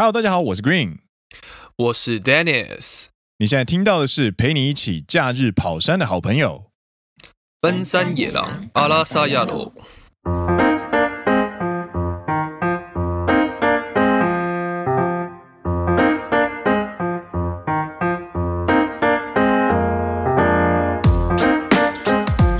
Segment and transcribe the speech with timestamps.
[0.00, 0.98] Hello，大家好，我是 Green，
[1.74, 3.06] 我是 Dennis。
[3.38, 6.66] 你现在听到的是陪你一起假日跑山的好朋友——
[7.60, 9.72] 奔山野狼阿拉萨亚罗。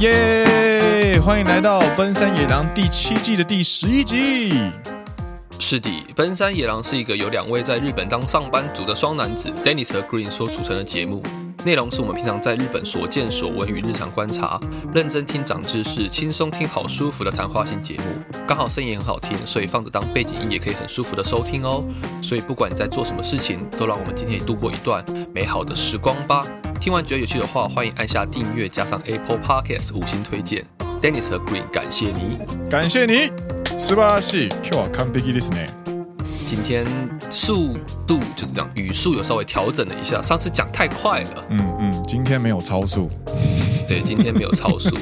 [0.00, 1.20] 耶！
[1.20, 4.72] 欢迎来到奔山野狼第七季的第十一集。
[5.60, 11.22] 是的，奔山野郎是一个由两位在日本当上班族的双男子 Dennis 和 Green 所组成的节目。
[11.64, 14.58] 内容是我们平常在日本所见所闻与日常观察，
[14.94, 18.38] 认真听长知识，轻松听好舒服的谈话性节目。
[18.46, 21.84] 刚好声音很好听，所以放着当背景音也可以很舒服的收听哦。
[22.22, 26.46] 所以不管你在做什么事情，都让我们今天度过一段美好的时光吧。
[26.80, 30.64] 听完觉得有趣的话，欢迎按下订阅，加上 Apple Podcast 五星推荐。
[31.02, 32.38] Dennis 和 Green 感谢你，
[32.70, 33.67] 感谢你。
[33.77, 34.49] 素晴らしい。
[34.63, 35.67] 今日は完璧ですね。
[36.45, 36.85] 今天
[37.29, 41.45] 速度就是这样，语速有稍微调整了一下，上次讲太快了。
[41.49, 43.09] 嗯嗯，今天没有超速。
[43.87, 44.95] 对，今天没有超速。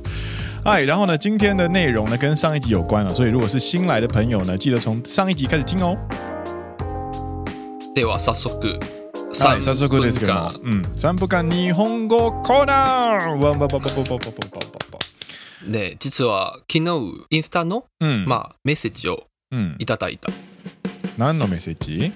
[0.63, 5.97] 嗨，然后呢，今天的内容呢跟上一集有关了，所以如果是新来的朋友呢，记得从上一集开始听哦。
[7.93, 8.49] では早速。
[9.37, 10.49] はい、早速ですけど。
[10.63, 14.78] 嗯，三分间日本语コーナー。
[15.66, 19.26] ね、実は昨日インスタの、うん、まあメッセージを
[19.78, 20.30] いただいた。
[21.18, 22.12] 何のメッセージ？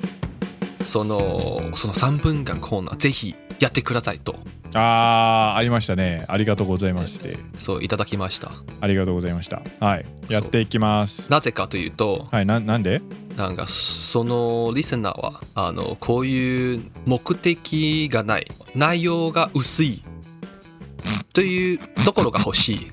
[0.82, 4.36] そのその三分间コーナーぜひやってくださいと。
[4.74, 6.24] ああありましたね。
[6.28, 7.38] ありがとうございまして。
[7.58, 8.50] そういただきました。
[8.80, 9.62] ありがとうございました。
[9.78, 11.30] はい、やっていきます。
[11.30, 13.02] なぜかというと、はい、ななんで？
[13.36, 20.02] なんかそのリスナーはあのこういう目的がない、内容が薄い
[21.32, 22.90] というところが欲しい。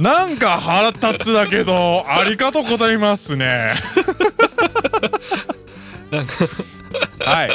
[0.00, 3.72] なんか腹立つだけど、ありがとうございますね。
[7.20, 7.50] はい。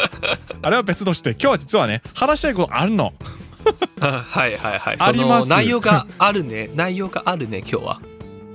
[0.62, 3.14] あれは别として、今日は実はね、话したいことあるの。
[4.02, 4.98] はいはいはい。
[5.00, 5.50] あります。
[5.50, 6.70] 内容があるね。
[6.76, 8.02] 内容があるね、今日は。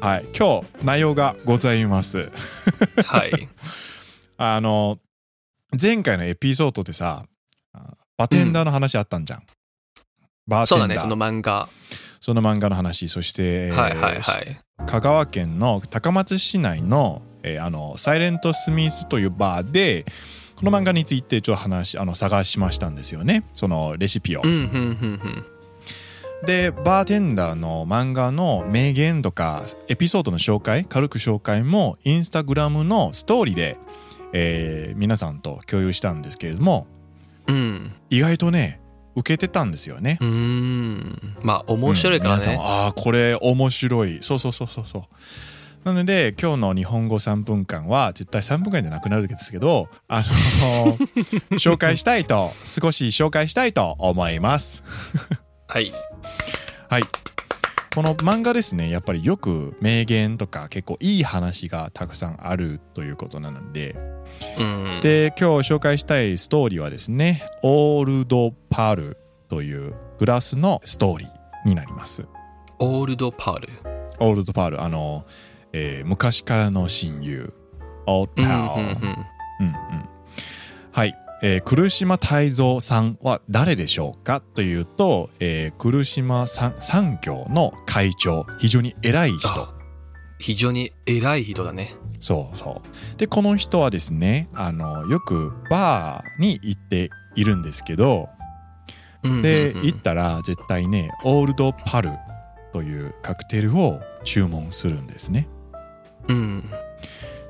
[0.00, 0.26] はい。
[0.36, 2.30] 今日、内容がございます。
[3.06, 3.48] はい。
[4.36, 4.98] あの、
[5.80, 7.24] 前回のエピソードでさ、
[8.16, 9.38] バテンダーの话あったんじゃん。
[9.40, 9.46] うん、
[10.48, 10.86] バーテンダー。
[10.86, 11.68] そうだね、その漫画。
[12.26, 14.20] その漫画の话、そして、はいはいはい、
[14.84, 20.04] 香川県の高松市内の、えー、あのサイレントスミスというバーで
[20.56, 23.44] この漫画についてちょっと话あの探しましたんですよね。
[23.52, 24.42] そのレシピを。
[26.44, 33.78] でバーテンダーの漫画の名言とかエピソードの绍介軽く绍介もインスタグラムのストーリーで、
[34.32, 36.88] えー、皆さんと共有したんですけれども、
[37.46, 38.80] うん、意外とね
[39.16, 40.18] 受けてたんですよね。
[40.20, 41.34] うん。
[41.42, 42.44] まあ面白いからね。
[42.54, 44.18] うん、ああこれ面白い。
[44.20, 45.02] そうそうそうそうそう。
[45.84, 50.22] なので今日の日本语3分间は绝対3分间じゃなくなるんですけど、あ
[51.50, 54.84] の绍 介したいと少し绍介したいと思います。
[55.68, 55.92] はい。
[56.90, 57.02] はい。
[57.96, 63.96] この漫画ですね、やっぱりよく名言とか结构いい话がたくさんあるということなので、
[64.58, 69.16] うん、で今日绍介したいストーリーはですねオールドパール
[69.48, 71.28] というグラスのストーリー
[71.66, 72.26] になります。
[72.80, 73.68] オールドパール
[74.20, 75.24] オールドパールあの、
[75.72, 77.54] えー、昔からの亲友。
[78.04, 79.26] オールドパール
[80.92, 89.68] はい、えー、来岛泰造さんは谁でしょうかというと、えー、来岛产业の会长非常に伟い人
[90.38, 93.18] 非常に伟い人だねそうそう。
[93.18, 98.28] で、この人はですね、あの、よくバーに行っているんですけど、
[99.22, 102.10] で、行ったら绝対ね、オールドパル
[102.72, 105.48] というカクテルを注文するんですね。
[106.28, 106.62] うん。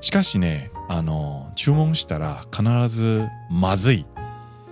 [0.01, 4.05] しかしね、あの、注文したら必ずまずい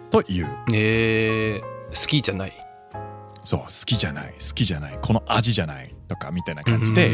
[0.10, 0.48] という。
[0.74, 2.54] えー、好きじゃない？
[3.42, 7.14] そう、好きじゃない、好きじゃない、この味じゃないとかみたいな感じで、え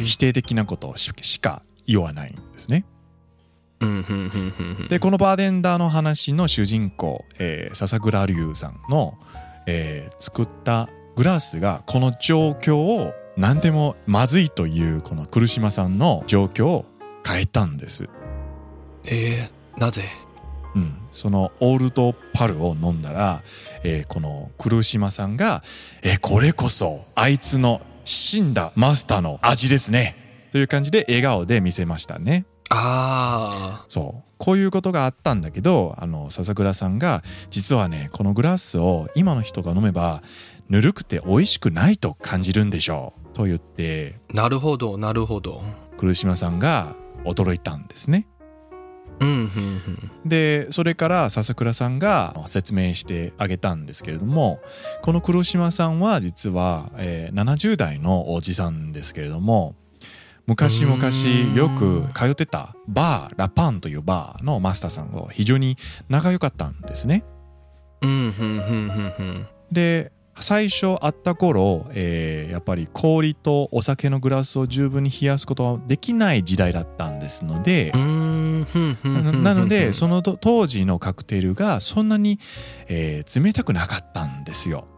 [0.00, 2.84] ー、否定的なことをしか言わないんですね。
[4.88, 6.14] でこのバーテンダーの话の
[6.46, 9.18] 主人公、えー、笹仓龙さんの、
[9.66, 16.86] えー、作ったグラスがこの状况を何でもまずいというこの来岛さんの状况を
[17.26, 18.08] 変えたんです。
[19.06, 20.02] えー、なぜ？
[20.74, 23.42] うん、そのオールドパルを饮んだら、
[23.84, 25.62] えー、この来岛さんが、
[26.02, 30.16] えー、これこそあいつの死んだマスターの味ですね
[30.50, 32.46] という感じで笑颜で见せましたね。
[32.70, 33.84] ああ。
[33.88, 34.22] そう。
[34.38, 40.22] こういうことがあったんだけど、あの、笹仓さんが、実はね、このグラスを今の人が饮めば、
[40.68, 43.36] ぬるくて美味しくないと感じるんでしょう。
[43.36, 44.18] と言って。
[44.34, 45.62] なるほど、なるほど。
[45.96, 48.26] 来岛さんが惊いたんですね。
[50.24, 54.60] でそれから笹仓さんが说明してあげたんですけれども
[55.02, 59.76] この黒岛さんは実は、えー、70代のおじさんですけれども
[60.46, 60.96] 昔々
[61.56, 65.76] よく通ってたバーラパンというバーのマスターさんが非常に
[66.08, 67.24] 仲良かったんですね。
[69.70, 82.38] で最初会った顷、えー、やっぱり氷とお酒のグラスを十分に冷やすことはできない时代だったんですのでなのでその当时のカクテルがそんなに、
[82.88, 84.88] えー、冷たくなかったんですよ。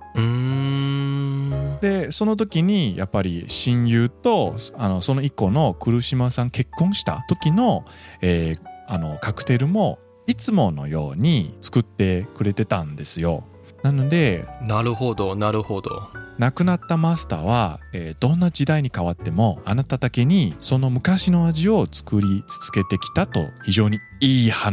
[1.81, 7.85] でその时にやっぱり亲友とあのその一个の来岛さん结婚した时の,、
[8.21, 9.99] えー、あのカクテルも
[10.29, 13.45] いつものように作ってくれてたんですよ。
[13.85, 16.11] なのでなるほどなるほど。
[16.39, 24.73] 亡くなったマスターは、えー、どんな时代に変わってもあなただけにその昔の味を作り続けてきたと非常にいい话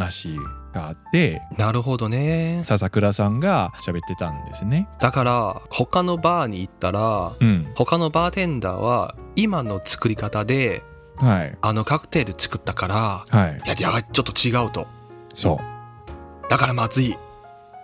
[0.74, 2.62] があってなるほどね。
[2.64, 4.88] 笹仓さんが喋ってたんですね。
[5.00, 10.84] だから他のバーに行ったら、うん、他のバーテンダーは今の作り方で、
[11.18, 12.96] はい、あのカクテル作ったから、
[13.28, 14.88] はい、いやちょっと违うと。
[15.36, 16.50] そう。
[16.50, 17.16] だからまずい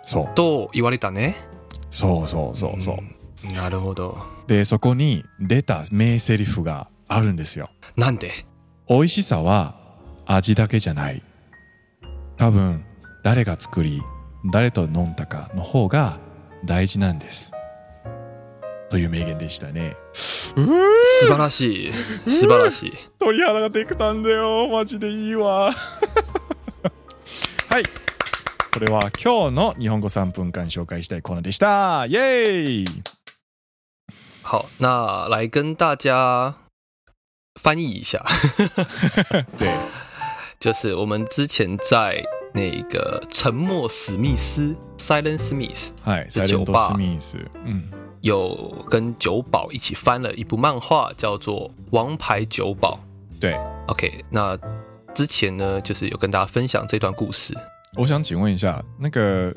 [0.08, 0.34] そう。
[0.34, 1.36] と言われたね。
[1.90, 2.96] そうそうそうそう、
[3.46, 4.16] うん、なるほど。
[4.46, 7.68] でそこに出た名台词があるんですよ。
[7.94, 8.30] なんで？
[8.88, 9.74] 美味しさは
[10.24, 11.22] 味だけじゃない。
[12.38, 12.86] 多分
[13.22, 14.00] 谁が作り
[14.50, 16.18] 谁と饮んだかの方が
[16.64, 17.52] 大事なんです。
[18.88, 19.94] という名言でしたね。
[20.14, 21.92] 素晴らしい。
[22.30, 22.92] 素晴らしい。
[23.20, 24.68] 鸟肌ができたんだよ。
[24.68, 25.70] マジでいいわ。
[27.68, 27.82] はい
[28.78, 32.06] これは今日の日本語3分間紹介したいコーナーでした。
[32.06, 32.84] 耶！
[34.40, 36.54] 好，那来跟大家
[37.60, 38.24] 翻译一下。
[39.58, 39.76] 对，
[40.60, 42.22] 就是我们之前在
[42.54, 45.90] 那个《沉默史密斯》（Silent Smith）
[46.30, 46.96] 在酒吧，
[47.64, 47.90] 嗯，
[48.20, 53.00] 有跟酒保一起翻了一部漫画，叫做《王牌酒保》。
[53.40, 53.58] 对
[53.88, 54.24] ，OK。
[54.30, 54.56] 那
[55.16, 57.58] 之前呢，就是有跟大家分享这段故事。
[57.98, 59.52] 我想请问一下，那个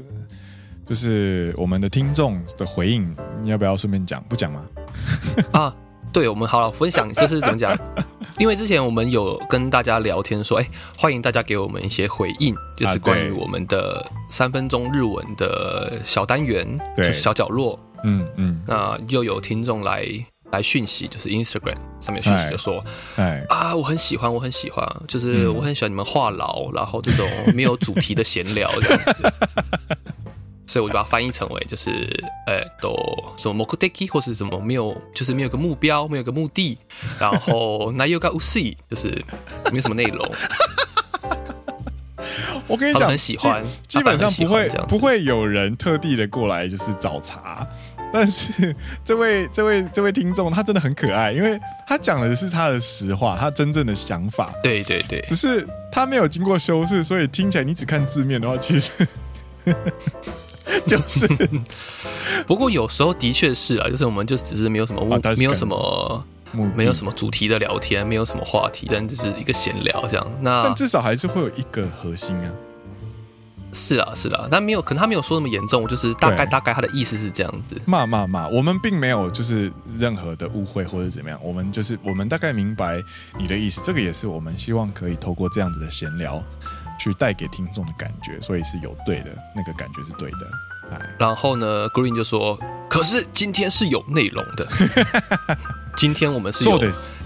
[0.87, 4.19] 就是我们的听众的回应，你要不要顺便讲？
[4.27, 4.65] 不讲吗？
[5.53, 5.75] 啊，
[6.11, 7.77] 对，我们好了，分享就是怎么讲？
[8.39, 10.67] 因为之前我们有跟大家聊天说，哎，
[10.97, 16.65] 欢迎大家给我们一些回应，就是关于我们的三分钟日文的小单元，
[16.95, 17.79] 对，就是小角落。
[18.03, 20.03] 嗯嗯，那又有听众来。
[20.51, 22.83] 来讯息就是 Instagram 上面讯息就说，
[23.15, 27.25] 哎啊，我很喜欢，我很喜欢，就是我很喜欢你们话痨，然后这种
[27.55, 29.33] 没有主题的闲聊这样子，
[30.67, 31.89] 所以我就把它翻译成为就是，
[32.47, 32.95] 呃，都
[33.37, 36.77] 什么 mokudeki 或是什么没有，就是没有个目标，没有个目的，
[37.19, 38.59] 然后那有个无事，
[38.89, 39.23] 就是
[39.71, 40.25] 没有什么内容。
[42.67, 47.67] 我跟你讲，很喜欢，基本上不会不会有人特地的过来就是找茬。
[48.13, 48.75] 但是
[49.05, 54.53] 这位这位这位听众他真的很可爱，因为他讲的是他的实话，他真正的想法。
[54.61, 59.07] 对对对，只是他没有经过修饰，所以听起来你只看字面的话，其实
[60.85, 61.27] 就是。
[62.45, 66.25] 不过有时候的确是啊，就是我们就只是没有什么、啊、没有什么
[66.75, 70.31] 没有什么主题的聊天，没有什么话题，但就是一个闲聊这样。
[70.41, 72.51] 那但至少还是会有一个核心啊。
[73.73, 77.79] 是啊，是啊，但没有，可能他没有说那么严重，就是大概大概他的意思是这样子。
[77.85, 83.01] 骂骂骂，我们并没有就是任何的误会或者怎么样，我们就是我们大概明白
[83.39, 86.43] 你的意思，这个也是我们希望可以透过这样子的闲聊，
[86.99, 90.37] 去带给听众的感觉，所以是有对的，那个感觉是对的。
[90.91, 92.59] 哎，然后呢，Green 就说，
[92.89, 94.67] 可是今天是有内容的，
[95.95, 96.79] 今天我们是有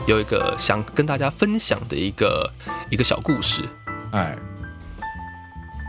[0.06, 2.52] 有一个想跟大家分享的一个
[2.92, 3.64] 一个小故事，
[4.12, 4.38] 哎。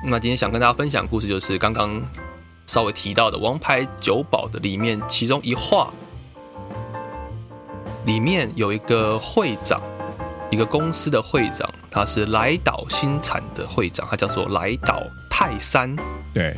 [0.08, 2.00] 那今天想跟大家分享的故事，就是刚刚
[2.68, 5.92] 稍微提到的《王牌酒保》的里面，其中一话
[8.04, 9.80] 里面有一个会长，
[10.48, 15.96] 一个公司的会长，他是来岛新产的会长，他叫做来岛泰山。
[16.32, 16.54] 对，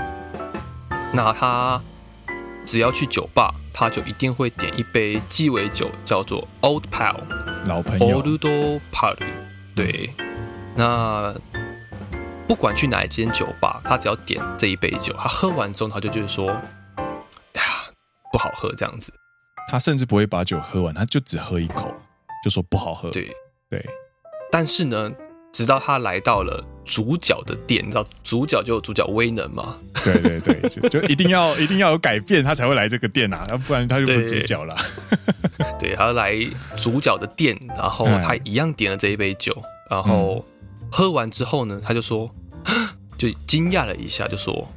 [1.15, 1.81] 那他
[2.67, 7.17] 只要去酒吧，他就一定会点一杯鸡尾酒，叫做 Old Pal，
[7.65, 9.17] 老朋友，Old Pal。
[9.75, 10.11] 对，
[10.77, 11.35] 那。
[12.49, 16.47] 不管去哪一间酒吧，他只要点这一杯酒，他喝完之后，他就觉得说
[17.53, 17.63] ：“呀，
[18.33, 19.13] 不好喝。”这样子，
[19.71, 21.93] 他甚至不会把酒喝完，他就只喝一口，
[22.43, 23.11] 就说不好喝。
[23.11, 23.31] 对
[23.69, 23.85] 对。
[24.51, 25.13] 但是呢，
[25.53, 29.77] 直到他来到了主角的店，你知道主角就有主角威能嘛？
[30.03, 34.75] 对对对，就，就一定要 一定要有改变，他才会来这个店啊，要不然他就不是主角了。
[35.79, 36.35] 对，他来
[36.79, 39.55] 主角的店，然后他一样点了这一杯酒，
[39.91, 40.43] 然后。
[40.91, 42.31] 喝完之后呢，他就说，
[43.19, 44.69] 就惊讶了一下，就说。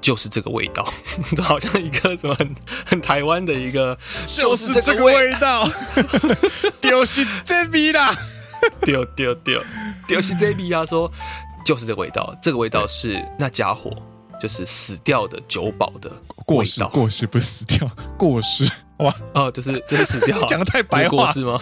[0.00, 0.90] 就是这个味道，
[1.36, 2.54] 就好像一个什么很
[2.86, 5.68] 很台湾的一个，就是这个味道，
[6.80, 8.16] 就是这味 啦，
[8.80, 9.60] 丢丢丢，
[10.06, 10.86] 就是这味啊！
[10.86, 11.12] 说
[11.62, 13.90] 就是这个味道，这个味道是那家伙，
[14.40, 16.10] 就是死掉的酒保的
[16.46, 18.66] 过世，过世不是死掉，过世。
[18.98, 19.14] 哇。
[19.34, 21.30] 哦，就是就是死掉， 讲的太白话。
[21.32, 21.60] 是吗？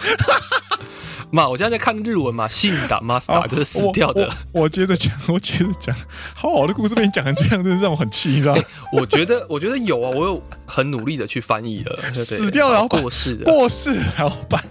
[1.31, 4.29] 妈，我现在在看日文嘛， 信达 master 就是死掉的。
[4.51, 5.95] 我，我接着讲， 我接着讲，
[6.33, 8.61] 好好的故事被你讲成这样，真的让我很气，你知道吗？
[8.93, 14.63] 我觉得，我觉得有啊，我有很努力的去翻译了， 死掉了，过世的，过世还要办。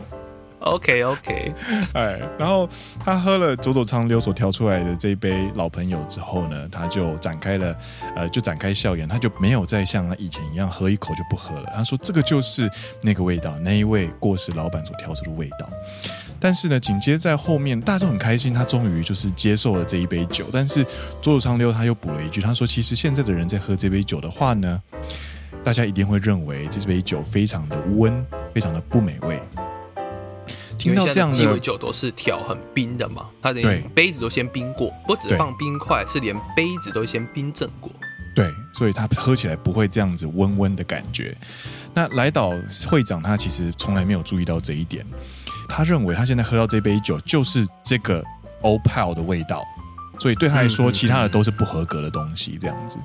[0.61, 1.55] OK OK，
[1.93, 2.69] 哎，然后
[3.05, 7.77] 他喝了佐佐仓溜所调出来的这一杯老朋友之后呢，他就展开了，
[8.17, 11.73] 呃，就展开笑颜，他就没有再像他以前一样喝一口就不喝了。
[11.77, 12.69] 他说：“这个就是
[13.03, 15.71] 那个味道，那一位过世老板所调出的味道。”
[16.38, 20.47] 但是呢，紧接着在后面，大家都很开心，他终于就是接受了这一杯酒。
[20.52, 20.85] 但是
[21.21, 24.83] 佐佐仓溜他又补了一句，他说：“其实现在的人在喝这杯酒的话呢，
[25.64, 28.25] 大家一定会认为这杯酒非常的温，
[28.55, 29.40] 非常的不美味。”
[30.78, 33.62] 听到这样的鸡尾酒都是调很冰的嘛，他的
[33.95, 37.90] 杯子都先冰过，不只放冰块，是连杯子都先冰镇过。
[38.35, 41.35] 对，所以他喝起来不会这样子温温的感觉。
[41.95, 42.52] 那来岛
[42.87, 45.05] 会长他其实从来没有注意到这一点。
[45.69, 48.23] 他认为他现在喝到这杯酒就是这个
[48.63, 49.63] Old Pal 的味道，
[50.19, 52.57] 所以对他来说，其他的都是不合格的东西。
[52.61, 52.99] 这样子，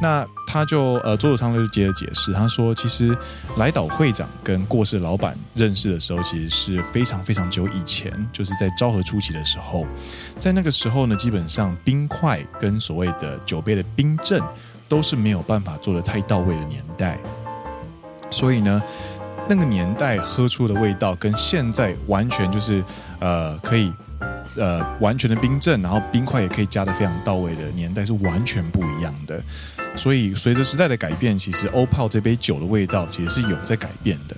[0.00, 3.16] 那他就呃，佐佐仓溜就接着解释，他说，其实
[3.56, 9.86] 来岛会长跟过世老板认识的时候，其实是非常非常久以前，就是在昭和初期的时候，
[10.38, 14.40] 在那个时候呢，基本上冰块跟所谓的酒杯的冰镇
[14.88, 17.18] 都是没有办法做得太到位的年代，
[18.30, 18.82] 所以呢。
[19.48, 22.82] 那个年代喝出的味道跟现在完全就是，
[23.20, 23.92] 呃，可以，
[24.56, 29.40] 呃，完全的冰镇，然后冰块也可以加的非常到位的年代是完全不一样的。
[29.94, 34.36] 所以随着时代的改变，其实欧泡这杯酒的味道其实是有在改变的。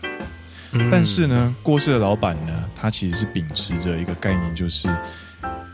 [0.91, 4.95] 但是呢，过世的老板呢，他其实是秉持着一个概念，就是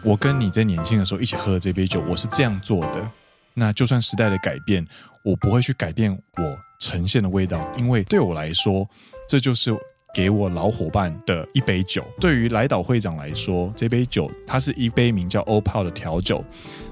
[0.04, 3.10] 我跟你在年轻的时候一起喝的这杯酒，我是这样做的。
[3.54, 4.86] 那就算时代的改变，
[5.24, 8.88] 我不会去改变我呈现的味道，因为对我来说。
[9.34, 9.76] 这就是
[10.14, 12.06] 给我老伙伴的一杯酒。
[12.20, 16.44] 对于来岛会长来说，这杯酒它是一杯名叫 o 泡的调酒。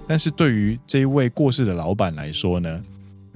[0.09, 2.83] 但是对于这一位过世的老板来说呢，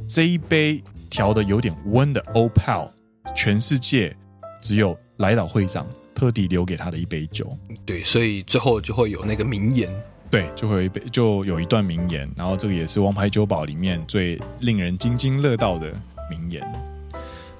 [0.09, 2.93] 这一杯调的有点温的 o 泡
[3.33, 4.13] 全世界
[4.61, 7.57] 只有来岛会长特地留给他的一杯酒。
[7.85, 9.89] 对，所以最后就会有那个名言。
[10.29, 12.29] 对，就会有一杯，就有一段名言。
[12.37, 15.95] 然后这个也是王牌酒保里面最令人津津乐道的
[16.29, 16.61] 名言。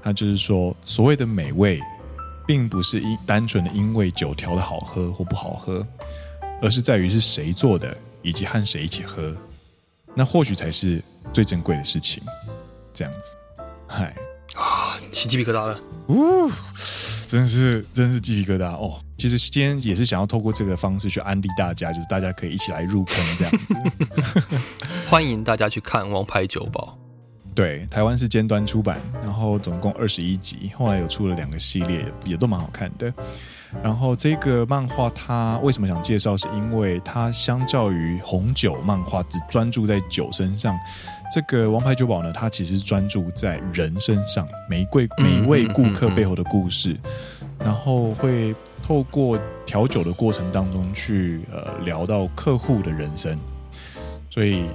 [0.07, 1.81] 那就是说，所谓的美味，
[2.47, 5.85] 并不是因单纯的因为酒调的好喝或不好喝，
[6.61, 9.35] 而是在于是谁做的，以及和谁一起喝，
[10.15, 12.23] 那或许才是最珍贵的事情。
[12.93, 13.35] 这样子，
[13.85, 14.15] 嗨
[14.55, 16.49] 啊，起鸡皮疙瘩了，呜，
[17.27, 19.01] 真是真是鸡皮疙瘩哦。
[19.17, 23.75] 其实今天也是想要透过这个方式去安利大家，就是大家可以一起来入坑这样子。
[25.09, 26.97] 欢迎大家去看《王牌酒保》。
[27.57, 33.11] 对，台湾是尖端出版，然后总共二十一集，后来有出了两个系列，也都蛮好看的。
[33.81, 36.37] 然后这个漫画它为什么想介绍？
[36.37, 40.77] 是因为它相较于红酒漫画只专注在酒身上，
[41.33, 46.95] 这个《王牌酒保》呢，它其实专注在人身上，每一位每一位顾客背后的故事，
[47.57, 49.35] 然后会透过
[49.65, 53.35] 调酒的过程当中去呃聊到客户的人生，
[54.29, 54.67] 所以。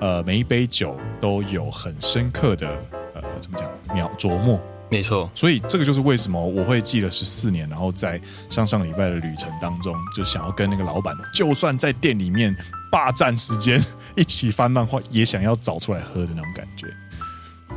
[0.00, 2.66] 呃，每一杯酒都有很深刻的
[3.14, 4.60] 呃，怎么讲，秒琢磨。
[4.90, 12.52] 没错，所以这个就是为什么我会记了十四年，然后在上上礼拜的旅程当中，就想要跟那个老板，就算在店里面
[12.90, 13.80] 霸占时间，
[14.16, 16.88] 一起翻漫画，也想要找出来喝的那种感觉。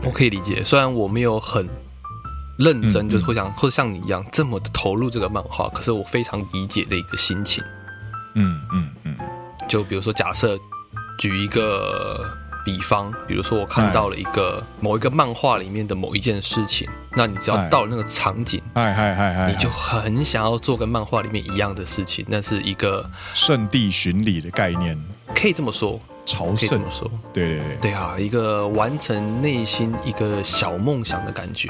[0.04, 1.70] 我可以理解，虽然我没有很
[2.58, 7.64] 认真，嗯、就是会想会像你一样这么的投入这个漫画，可是我非常理解的一个心情。
[8.34, 9.16] 嗯嗯嗯，
[9.68, 10.58] 就比如说假设。
[11.18, 24.98] 举一个比方，比如说我看到了一个某一个漫画里面的某一件事情，那你只要到了那个场景，哎嗨嗨嗨，你就很想要做跟漫画里面一样的事情，那是一个圣地巡礼的概念，
[25.36, 31.70] 可以这么说，朝圣，这么说，对对对，对啊，一个完成内心一个小梦想的感觉，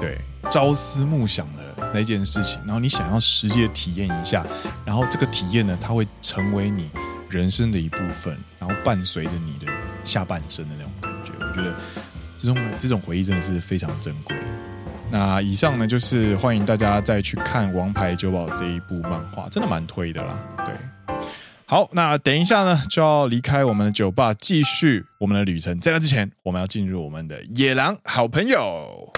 [0.00, 0.18] 对，
[0.50, 4.44] 朝思暮想的那件事情，然后你想要实际的体验一下，
[4.84, 6.90] 然后这个体验呢，它会成为你
[7.32, 9.72] 人生的一部分，然后伴随着你的
[10.04, 11.74] 下半生的那种感觉，我觉得
[12.36, 14.36] 这种这种回忆真的是非常珍贵。
[15.10, 20.38] 那以上呢，就是欢迎大家再去看《王牌酒保》这一部漫画，真的蛮推的啦。
[20.58, 20.74] 对。
[21.64, 25.80] 好，那等一下呢，就要离开我们的酒吧，继续我们的旅程。
[25.80, 29.10] 在那之前，我们要进入我们的野狼好朋友。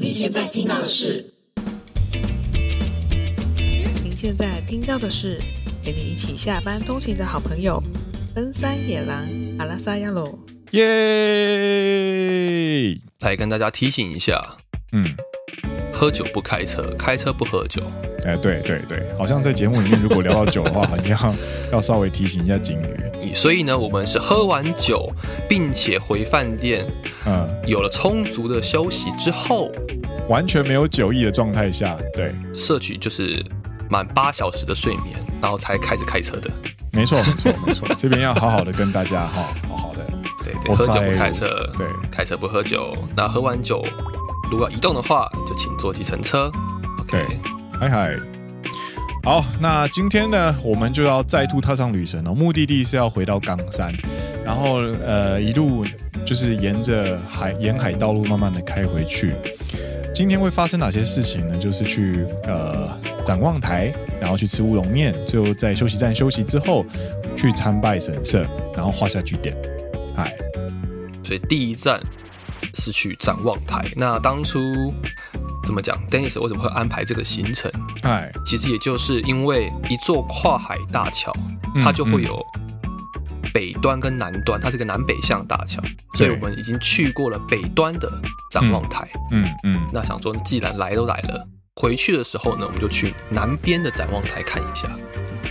[0.00, 1.34] 你现在听到的是？
[4.20, 5.40] 您现在听到的是
[5.84, 7.80] 陪你一起下班通勤的好朋友——
[8.34, 9.24] 奔山野狼
[9.60, 10.36] 阿拉萨亚罗。
[10.72, 10.80] 耶！
[13.16, 14.56] 再跟大家提醒一下，
[14.90, 15.14] 嗯。
[15.92, 17.80] 喝酒不开车，开车不喝酒。
[18.24, 21.32] 哎，对对对，好像在节目里面，如果聊到酒的话，好像
[21.70, 22.76] 要稍微提醒一下警
[23.22, 23.32] 语。
[23.34, 25.12] 所以呢，我们是喝完酒，
[25.48, 26.84] 并且回饭店，
[27.24, 29.70] 嗯，有了充足的休息之后，
[30.28, 33.44] 完全没有酒意的状态下，对，摄取就是
[33.90, 36.50] 满八小时的睡眠，然后才开始开车的。
[36.92, 37.88] 没错，没错，没错。
[37.96, 40.04] 这边要好好的跟大家哈，好好的，
[40.42, 42.96] 对对，喝酒不开车，对，开车不喝酒。
[43.16, 43.84] 那喝完酒。
[44.50, 46.50] 如果要移动的话，就请坐计程车。
[47.00, 47.22] OK，
[47.78, 48.16] 嗨嗨，
[49.22, 52.34] 好，那今天呢，我们就要再度踏上旅程哦。
[52.34, 53.94] 目的地是要回到冈山，
[54.42, 55.84] 然后呃，一路
[56.28, 59.32] 就是沿着海沿海道路慢慢的开回去。
[60.14, 61.56] 今天会发生哪些事情呢？
[61.56, 62.86] 就是去呃
[63.24, 66.84] 展望台，然后去吃乌龙面，最后在休息站休息之后
[67.34, 68.44] 去参拜神社，
[68.76, 69.56] 然后画下句点。
[70.16, 70.30] 哎，
[71.24, 71.98] 所以第一站。
[72.74, 73.88] 是去展望台。
[73.94, 74.92] 那当初
[75.64, 77.70] 怎么讲？Dennis 为什么会安排这个行程？
[78.02, 81.32] 哎，其实也就是因为一座跨海大桥，
[81.84, 82.44] 它就会有
[83.53, 85.81] 北端跟南端，它是个南北向大桥，
[86.15, 88.11] 所以我们已经去过了北端的
[88.51, 89.07] 展望台。
[89.31, 94.87] 嗯嗯，嗯，那想说，既然来都来了，回去的时候呢，我们就去南边的展望台看一下。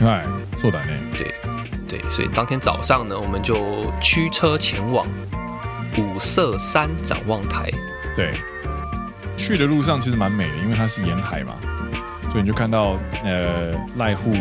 [0.01, 0.25] 哎，
[0.57, 0.99] そうだね。
[1.17, 1.35] 对
[1.89, 5.07] 对，所以当天早上呢，我们就驱车前往。
[5.99, 7.71] 五色山展望台，
[8.17, 8.41] 对，
[9.37, 11.53] 去的路上其实蛮美的，因为它是沿海嘛，
[12.31, 14.35] 所以你就看到呃濑户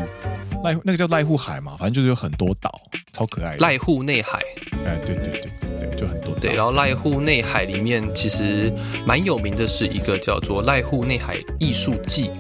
[0.75, 2.81] 濑那个叫濑户海嘛，反正就是有很多岛，
[3.13, 3.67] 超可爱的。
[3.67, 4.41] 濑户内海，
[4.87, 6.41] 哎，对对对对对，就很多岛。
[6.41, 8.73] 对，然后濑户内海里面其实
[9.07, 12.31] 蛮有名的是一个叫做濑户内海艺术季，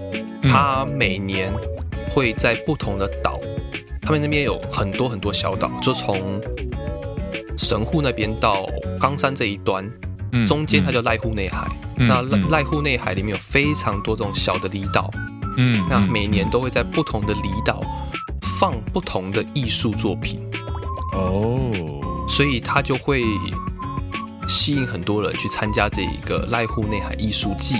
[0.42, 1.52] 它每年
[2.10, 3.40] 会在不同的岛，
[4.02, 6.40] 他们那边有很多很多小岛，就从。
[7.58, 8.68] 神户那边到
[9.00, 9.90] 冈山这一端，
[10.46, 11.66] 中间它叫濑户内海。
[11.96, 15.10] 嗯、那濑户内海里面有非常多这种小的离岛，
[15.56, 17.82] 嗯，那每年都会在不同的离岛
[18.58, 20.40] 放不同的艺术作品，
[21.12, 23.22] 哦，所以它就会
[24.48, 27.76] 吸引很多人去参加这一个濑户内海艺术季。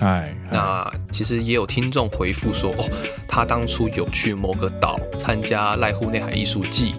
[0.00, 2.88] 哎，那其实也有听众回复说，哦，
[3.28, 6.94] 他当初有去某个岛参加濑户内海艺术季。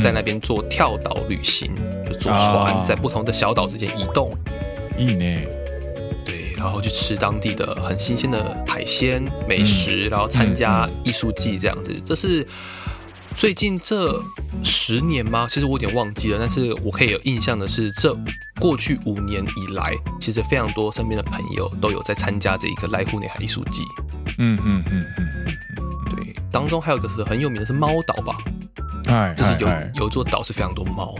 [0.00, 1.74] 在那边做跳岛旅行，
[2.06, 4.32] 就坐船在不同的小岛之间移动。
[6.60, 11.98] 然后去吃当地的很新鲜的海鲜美食，然后参加艺术季这样子。
[12.04, 12.46] 这是
[13.34, 14.22] 最近这
[14.62, 15.48] 十年吗？
[15.48, 18.14] 其实我有点忘记了，但是我可以有印象的是，这
[18.60, 23.82] 过去五年以来，其实非常多身边的朋友都有在参加这一个濑户内海艺术季。
[24.36, 25.26] 嗯嗯嗯嗯
[26.14, 28.36] 对，当中还有一个是很有名的是猫岛吧。
[29.06, 31.14] 哎，就是有有座岛是非常多猫。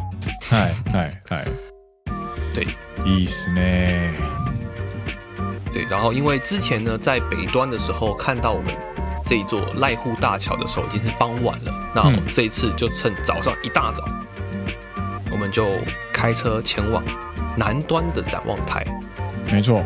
[0.50, 1.48] 哎哎哎，
[2.54, 2.66] 对，
[3.06, 3.60] 意思呢？
[5.72, 8.74] 对，然后因为之前呢，在北端的时候看到我们
[9.24, 14.04] 这一座濑户大桥的时候已经是傍晚了，那我们这一次就趁早上一大早，
[15.30, 15.68] 我们就
[16.12, 17.04] 开车前往
[17.56, 18.84] 南端的展望台。
[19.50, 19.84] 没错，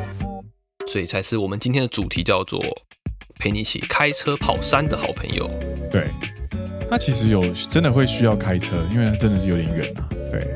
[0.86, 2.60] 所以才是我们今天的主题，叫做
[3.38, 5.48] 陪你一起开车跑山的好朋友。
[5.90, 6.08] 对。
[6.86, 10.06] 他其实有真的会需要开车，因为它真的是有点远啊。
[10.30, 10.46] 对，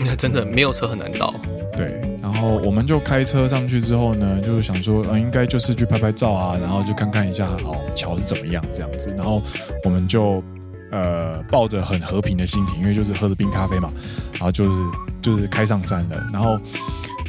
[0.00, 1.32] 那 真的没有车很难到。
[1.76, 9.12] 对，然后我们就开车上去之后呢，就想说，嗯，应该就是去拍拍照啊，然后就看看一下哦，桥是怎么样这样子。
[9.16, 9.42] 然后
[9.84, 10.42] 我们就
[10.90, 13.90] 呃抱着很和平的心情，因为就是喝着冰咖啡嘛，
[14.32, 16.26] 然后就是就是开上山了。
[16.32, 16.58] 然后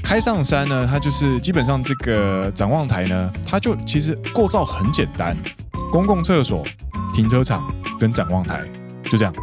[0.04, 5.36] 开上山呢，它就是基本上这个展望台呢，它就其实构造很简单，
[5.92, 6.64] 公共厕所、
[7.14, 7.64] 停车场。
[8.00, 8.62] 跟展望台
[9.10, 9.34] 就这样，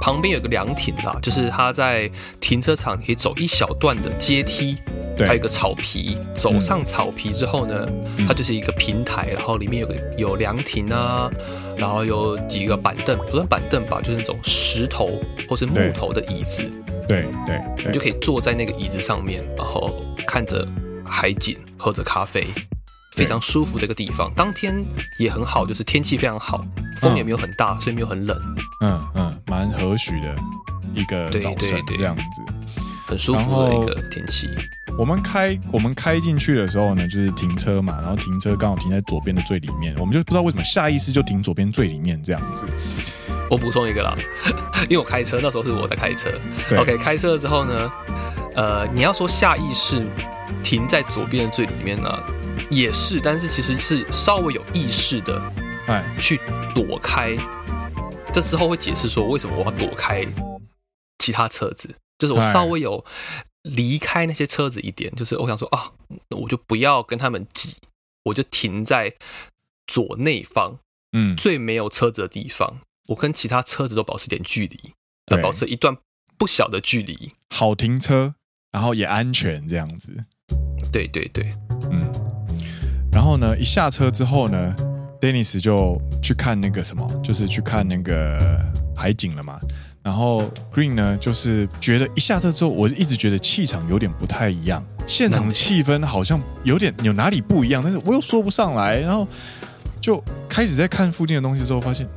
[0.00, 2.10] 旁边有个凉亭啦，就是它在
[2.40, 4.76] 停车场可以走一小段的阶梯，
[5.16, 6.16] 对，还有一个草皮。
[6.34, 7.86] 走上草皮之后呢，
[8.16, 11.30] 嗯、它就是一个平台，然后里面有个有凉亭啊，
[11.76, 16.64] 然后有几个板凳，不算板凳吧，就是那种石头或是木头的椅子。
[17.06, 20.66] 对对，对，你就可以坐在那个椅子上面，然后看着
[21.04, 22.46] 海景，喝着咖啡。
[23.12, 24.72] 非常舒服的一个地方，当天
[25.18, 26.64] 也很好，就是天气非常好，
[26.96, 28.40] 风也没有很大，嗯、所以没有很冷。
[28.82, 29.29] 嗯嗯，
[29.60, 30.34] 蛮和煦的
[30.94, 32.42] 一个早晨，这样子，
[33.06, 34.48] 很舒服的一个天气。
[34.96, 42.64] 我们开我们开进去的时候呢，就是停车嘛，然后停车刚好停在左边的最里面，我们就不知道为什么下意识就停左边最里面这样子。
[43.50, 44.16] 我补充一个啦，
[44.88, 46.30] 因为我开车那时候是我在开车。
[46.66, 47.92] 对 OK，开车之后呢，
[48.54, 50.06] 呃，你要说下意识
[50.62, 52.18] 停在左边的最里面呢，
[52.70, 55.42] 也是，但是其实是稍微有意识的，
[55.86, 56.40] 哎，去
[56.74, 57.36] 躲开。
[58.32, 60.24] 这时候会解释说为什么我要躲开
[61.18, 63.04] 其他车子，就是我稍微有
[63.62, 65.92] 离开那些车子一点，就是我想说啊，
[66.30, 67.78] 我就不要跟他们挤，
[68.24, 69.14] 我就停在
[69.86, 70.78] 左内方，
[71.12, 72.80] 嗯，最没有车子的地方。
[73.08, 74.92] 我跟其他车子都保持点距离，
[75.32, 75.96] 要保持一段
[76.38, 78.36] 不小的距离，好停车，
[78.70, 80.24] 然后也安全这样子。
[80.92, 81.50] 对对对，
[81.90, 82.08] 嗯。
[83.10, 84.76] 然后呢，一下车之后呢
[85.20, 88.58] ，Dennis 就去看那个什么，就是去看那个
[88.96, 89.60] 海景了嘛。
[90.02, 98.98] 然后 Green 呢，就是觉得一下车之后，我一直觉得气场有点不太一样，现场的气氛好像有点有哪里不一样，但是我又说不上来。
[98.98, 99.28] 然后
[100.00, 102.08] 就开始在看附近的东西之后，发现。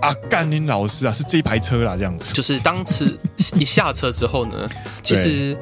[0.00, 2.34] 啊，干林老师啊，是这一排车啦，这样子。
[2.34, 3.16] 就是当时
[3.54, 4.68] 一下车之后呢，
[5.00, 5.56] 其实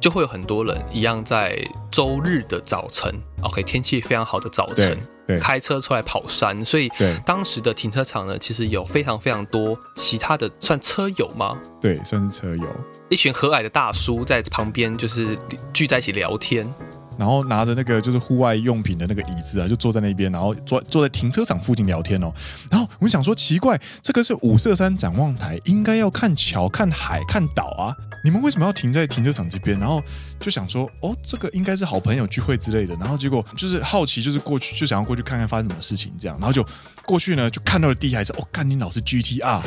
[0.00, 1.56] 就会有很多人一样在
[1.94, 4.98] 周日的早晨，OK，天气非常好的早晨，
[5.40, 6.90] 开车出来跑山，所以
[7.24, 11.56] 当时的停车场呢，其实有非常非常多其他的算车友吗？
[11.80, 12.66] 对，算是车友，
[13.10, 15.38] 一群和蔼的大叔在旁边就是
[15.72, 16.68] 聚在一起聊天。
[17.18, 22.32] 然后拿着那个就是户外用品的那个椅子啊，就坐在那边，然后坐坐在停车场附近聊天哦。
[22.70, 29.78] 然后我们想说奇怪，这个是五色山展望台，应该要看桥、看海、看岛啊，你们为什么要停在停车场这边？
[29.78, 30.02] 然后
[30.40, 32.94] 就想说，哦，这个应该是好朋友聚会之类的。
[32.96, 36.36] 然后结果就是好奇，就是过去就想要过去看看发生什么事情这样。
[36.38, 36.64] 然后就
[37.04, 39.62] 过去呢，就看到了第一台车，哦，干你老是 GTR。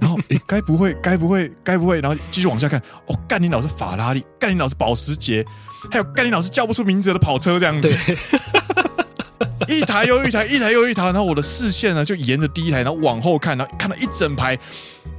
[0.00, 2.00] 然后诶，该不会，该不会，该不会？
[2.00, 5.44] 然后继续往下看，哦，干你老是法拉利，干你老是保时捷。
[5.90, 7.88] 还有干你老师叫不出名字的跑车这样子，
[9.68, 14.58] 一台又一台，一台又一台，然后我的视线呢就沿着第一台，然后往后看，然后看到一整排，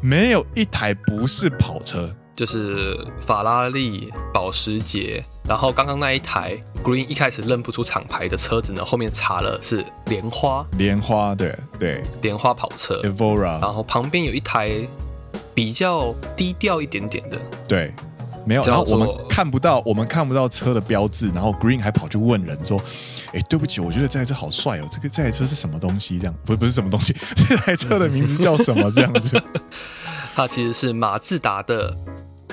[0.02, 13.02] 没有一台不是跑车，就是法拉利、保时捷，然后刚刚那一台 Green 一开始认不出厂牌的车子呢，后面查了是莲花，莲花对对，莲花跑车。
[13.04, 14.72] Evora，然后旁边有一台
[15.54, 17.94] 比较低调一点点的，对。
[18.50, 22.82] 没有，然后我们看不到，我们看不到车的标志，然后 Green 还跑去问人说
[23.32, 26.18] ：“哎，对不起，我觉得这台车好帅哦，这个这台车是什么东西？
[26.18, 28.90] 这样不不是什么东西， 这台车的名字叫什么？
[28.92, 29.40] 这样子？
[30.34, 31.96] 它其实是马自达的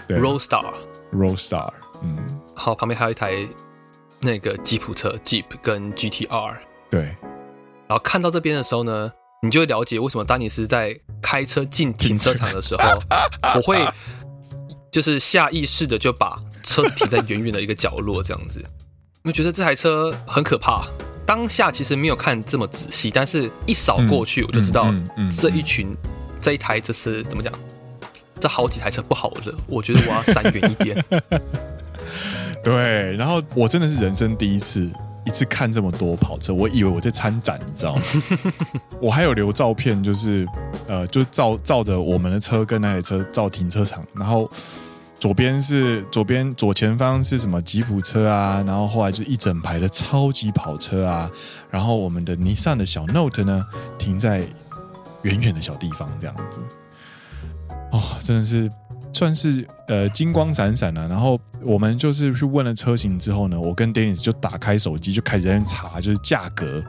[0.09, 2.19] Roadstar，Roadstar，嗯，
[2.55, 3.35] 好，旁边还有一台
[4.21, 6.59] 那个吉普车 Jeep 跟 GTR，
[6.91, 7.01] 对，
[7.89, 9.11] 然后看到这边的时候呢，
[9.43, 12.83] 你就会了解为什么丹尼斯在开车进停车场的时候，
[13.57, 13.79] 我会。
[14.91, 18.61] 就是下意识的就把车停在远远的一个角落，这样子，
[19.25, 20.87] 因为觉得这台车很可怕。
[21.27, 24.95] 当下其实没有看这么仔细，但是一扫过去，我就知道
[25.37, 25.93] 这一群、
[26.41, 27.53] 这一台，这是怎么讲？
[28.39, 31.05] 这好几台车不好惹，我觉得我要闪远一点。
[32.63, 34.89] 对，然后我真的是人生第一次，
[35.27, 38.03] 一次看这么多跑车，我以为我在参展，你知道吗？
[39.03, 40.47] 我还有留照片，就是
[40.87, 44.49] 呃，就照照着我们的车跟那台车照停车场，然后。
[45.19, 51.29] 左边是左边左前方是什么吉普车啊，然后后来就一整排的超级跑车啊，
[51.71, 53.67] 然后我们的尼桑的小 Note 呢
[53.99, 54.47] 停在
[55.23, 56.61] 远远的小地方这样子，
[57.93, 58.71] 哦，真的是
[59.17, 61.07] 算是呃金光闪闪啊。
[61.09, 66.85] 然后我们就是去问了车型之后呢，我跟 Dennis 就打开手机就开始在那查，就是价格。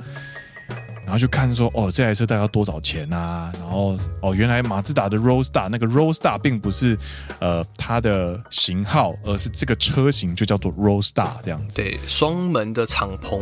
[1.06, 3.50] 然后就看说，哦，这台车大概要多少钱啊？
[3.58, 7.00] 然后，哦，原来马自达的 Roadster 那个 Roadster 并不是
[7.40, 11.78] 呃它的型号，而是这个车型就叫做 Roadster 这样子。
[11.78, 13.40] 对，双门的敞篷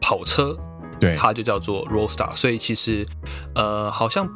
[0.00, 0.56] 跑车，
[1.00, 2.32] 对，它就叫做 Roadster。
[2.36, 3.04] 所以其实，
[3.56, 4.28] 呃，好像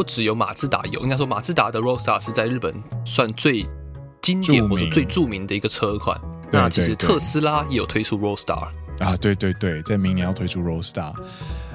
[0.00, 3.66] 不只有马自达有，应该说马自达的 Roadster 是在日本算最
[4.22, 6.18] 经典或者最著名的一个车款。
[6.50, 8.66] 那其实特斯拉也有推出 Roadster
[8.98, 11.12] 啊，对对对，在明年要推出 Roadster。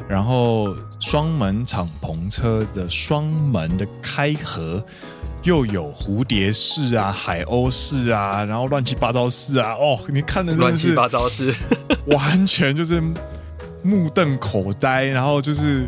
[0.08, 4.84] 然后双门敞篷车的双门的开合，
[5.44, 11.54] 又有蝴蝶式啊、海鸥式啊，然后乱七八糟式啊，哦，你看的乱七八糟式，
[12.08, 13.00] 完全就是
[13.84, 15.88] 目瞪口呆，然后就是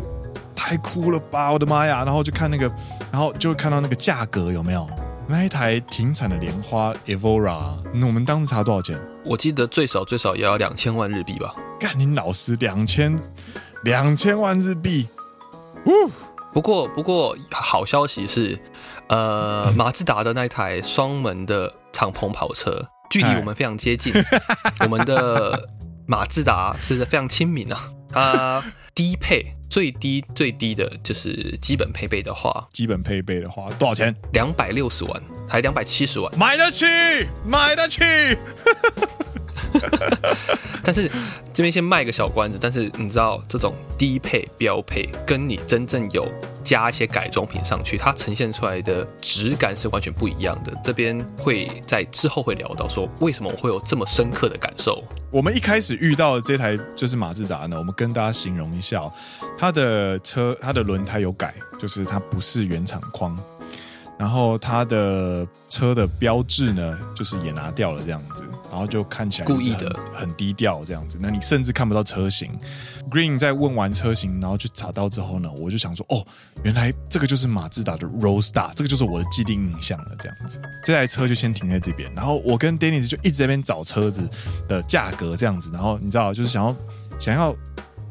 [0.58, 2.02] 太酷了吧，我的妈呀！
[2.04, 2.68] 然后就看那个，
[3.12, 4.90] 然后就看到那个价格有没有？
[5.28, 9.00] 那一台停产的莲花 Evora，那我们当时查多少钱？
[9.24, 11.54] 我记得最少最少也要两千万日币吧？
[11.78, 13.16] 干你老师两千。
[13.84, 15.08] 两千万日币，
[16.52, 18.58] 不过不过好消息是，
[19.08, 24.12] 呃，马自达的那一台双门的敞篷跑车，距离我们非常接近。
[24.80, 25.68] 我们的
[26.08, 27.78] 马自达是非常亲民啊，
[28.12, 28.64] 它
[28.98, 34.12] 低配最低最低的就是基本配备的话，基本配备的话多少钱？
[34.32, 36.84] 两百六十万，还两百七十万，买得起，
[37.44, 38.00] 买得起。
[40.88, 41.06] 但是
[41.52, 46.26] 这边先卖个小关子，但是你知道这种低配标配跟你真正有
[46.64, 50.72] 加一些改装品上去，它呈现出来的质感是完全不一样的。
[50.82, 55.04] 这边会在之后会聊到说，为什么我会有这么深刻的感受。
[55.30, 59.02] 我们一开始遇到的这台就是马自达呢，我们跟大家形容一下，
[59.58, 63.38] 它的车它的轮胎有改，就是它不是原厂框。
[64.18, 71.18] 然后它的车的标志呢，就是也拿掉了这样子，然后就看起来故意的很低调这样子。
[71.20, 72.50] 那你甚至看不到车型。
[73.10, 76.22] Green 在问完车型，然后去查到之后呢，我就想说，哦，
[76.62, 80.10] 原来这个就是马自达的 Roadster，这个就是我的既定印象了。
[80.18, 82.12] 这样子，这台车就先停在这边。
[82.14, 84.28] 然后我跟 Dennis 就一直在那边找车子
[84.66, 85.70] 的价格这样子。
[85.72, 86.76] 然后你知道，就是想要
[87.18, 87.54] 想要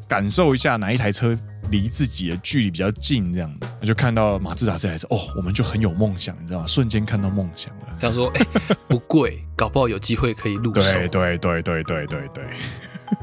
[0.08, 1.38] 感受一下哪一台车。
[1.70, 6.66] 离自己的距离比较近，这样子，我就看到了马自达这台车，哦，我们就很有梦想，你知道吗？
[6.66, 7.86] 瞬间看到梦想了。
[8.00, 10.80] 想说，哎、欸，不贵，搞不好有机会可以入手。
[10.80, 12.44] 对对对对对对对。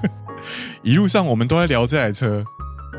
[0.84, 2.44] 一路上我们都在聊这台车。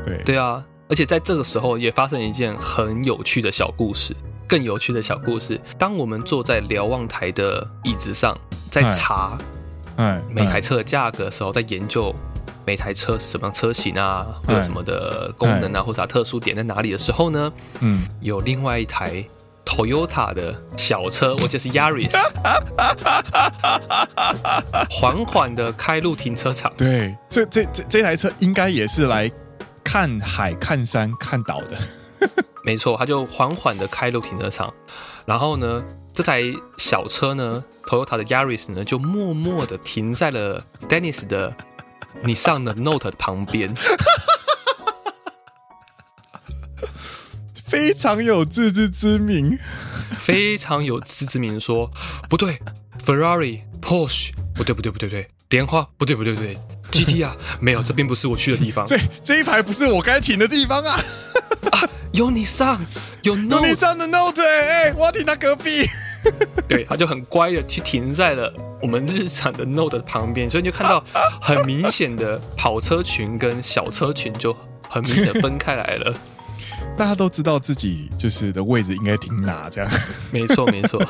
[0.05, 4.15] 对对啊，而且在这个时候也发生一件很有趣的小故事。
[4.47, 8.33] 更有趣的小故事，当我们坐在瞭望台的椅子上，
[8.71, 9.37] 在查，
[9.97, 12.15] 哎，每台车的价格的时候，在研究。
[12.67, 14.27] 每台车是什么样车型啊？
[14.45, 15.81] 会有什么的功能啊？
[15.81, 17.53] 或者它特殊点在哪里的时候呢？
[17.79, 19.23] 嗯，有另外一台
[19.65, 22.11] Toyota 的小车，我就是 Yaris，
[24.91, 26.69] 缓缓的开入停车场。
[26.75, 29.31] 对，这这这这台车应该也是来
[29.81, 31.77] 看海、看山、看岛的。
[32.65, 34.73] 没错，他就缓缓的开入停车场。
[35.25, 35.81] 然后呢，
[36.13, 36.41] 这台
[36.77, 41.55] 小车呢，Toyota 的 Yaris 呢，就默默的停在了 Dennis 的。
[42.23, 43.73] 你上的 Note 旁边，
[47.65, 49.57] 非常有自知之明，
[50.17, 51.91] 非常有自知之明说。
[51.91, 51.91] 说
[52.29, 52.59] 不对
[53.05, 56.57] ，Ferrari、Porsche，不对，不对，不对，不对，莲花，不对，不对，不对
[56.91, 58.85] ，GT 啊，没有，这并不是我去的地方。
[58.87, 60.99] 这这一排不是我该停的地方啊！
[62.07, 62.79] 啊有你上，
[63.23, 65.85] 有你上的 Note，哎、欸，我要停在隔壁。
[66.67, 71.03] 对，他就很乖的去停在了我们日产的 Note 的旁边，所以你就看到
[71.41, 74.55] 很明显的跑车群跟小车群就
[74.89, 76.13] 很明显分开来了。
[76.97, 79.89] 大家都知道自己就是的位置应该停哪，这样。
[80.31, 81.01] 没错，没错。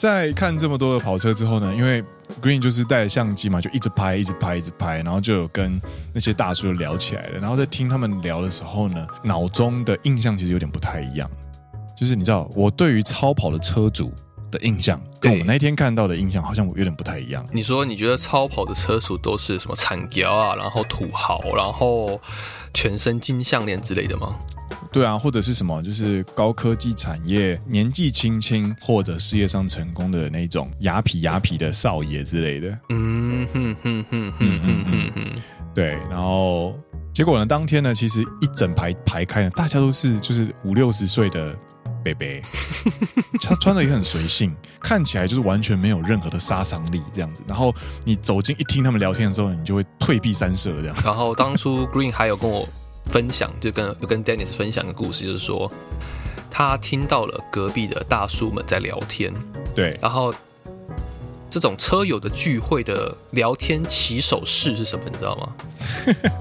[0.00, 2.02] 在看这么多的跑车之后呢，因为
[2.40, 5.78] Green 就是带着相机嘛，就一直拍，一直拍，一直拍，然后就有跟
[6.14, 7.38] 那些大叔聊起来了。
[7.38, 11.30] 然后在听他们聊的时候呢，脑中的印象其实有点不太一样。
[11.94, 14.10] 就是你知道，我对于超跑的车主
[14.50, 17.46] 的印象，跟我那天看到的印象好像我有点不太一样。
[17.52, 22.18] 你说你觉得超跑的车主都是什么产条啊，然后土豪，然后
[22.72, 24.34] 全身金项链之类的吗？
[24.92, 32.78] 对啊，或者是什么，就是高科技产业，年纪轻轻或者事业上成功的那种雅痞雅痞的少爷之类的。
[32.88, 35.42] 嗯哼哼哼哼哼哼哼，
[35.74, 36.76] 对，然后
[37.14, 41.56] 结果呢，当天呢，其实一整排排开呢，大家都是就是五六十岁的。
[42.02, 42.40] 贝贝，
[43.42, 47.42] 他穿的也很随性，看起来就是完全没有任何的杀伤力这样子。
[47.46, 47.74] 然后
[48.04, 50.96] 你走近一听他们聊天的时候，你就会退避三舍这样。
[51.04, 52.66] 然后当初 Green 还有跟我
[53.10, 55.70] 分享，就跟有跟 Dennis 分享的故事，就是说
[56.50, 59.32] 他听到了隔壁的大叔们在聊天。
[59.74, 60.34] 对，然后
[61.48, 65.04] 这种车友的聚会的聊天起手式是什么？
[65.10, 65.54] 你知道吗？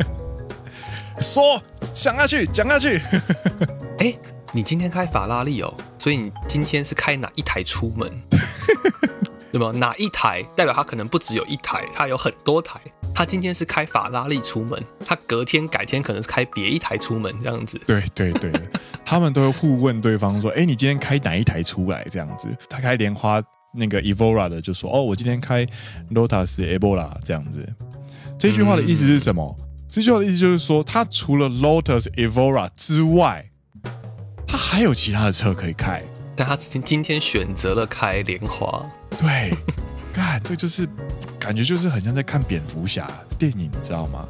[1.21, 1.61] 说，
[1.93, 3.01] 讲下去，讲下去。
[3.99, 4.13] 哎。
[4.51, 8.09] 你今天开法拉利哦，所以你今天是开哪一台出门？
[9.53, 9.71] 对吗？
[9.71, 12.81] 哪一台代表他可能不只有一台，他有很多台。
[13.19, 17.77] 他今天是开法拉利出门，他隔天改天可能是开别一台出门这样子。
[17.85, 18.49] 对对对，
[19.05, 25.67] 他们都会互问对方说：“哎，你今天开哪一台出来？”这样子，他开莲花那个 Evora 的就说：“哦，我今天开
[26.11, 27.67] Lotus Evora 这样子。”
[28.39, 29.53] 这句话的意思是什么？
[29.59, 33.49] 嗯、这句话的意思就是说，他除了 Lotus Evora 之外。
[34.47, 36.01] 他还有其他的车可以开，
[36.37, 38.89] 但他今今天选择了开莲花。
[39.17, 39.53] 对，
[40.19, 40.87] 看这就是
[41.39, 44.27] 感觉就是很像在看蝙蝠侠电影，你知道吗？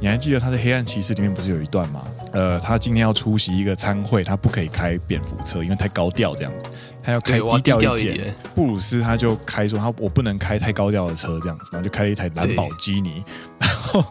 [0.00, 2.06] 你还记得他在《黑暗骑士》里面不是有一段吗？
[2.32, 6.64] 呃，他今天要出席一个参会，他不可以开蝙蝠车，因为太高调这样子，
[7.02, 8.34] 他要开低调一点。
[8.54, 13.22] 布鲁斯他就开说他我不能开太高调的车这样子，然后就开了一台蓝宝基尼，
[13.58, 14.04] 然后。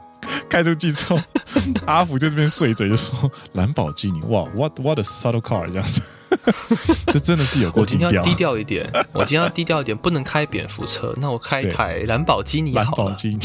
[0.48, 1.20] 开出去之后，
[1.86, 6.02] 阿福就这边碎嘴就说：“蓝宝基尼，哇，what what a subtle car 这样子。”
[7.08, 8.08] 这真的是有过低调。
[8.08, 12.86] 我今天要低调一点，我今天要低调一点，不能开蝙蝠车，那我开一台兰博基尼好了。
[12.86, 13.40] 兰博基尼，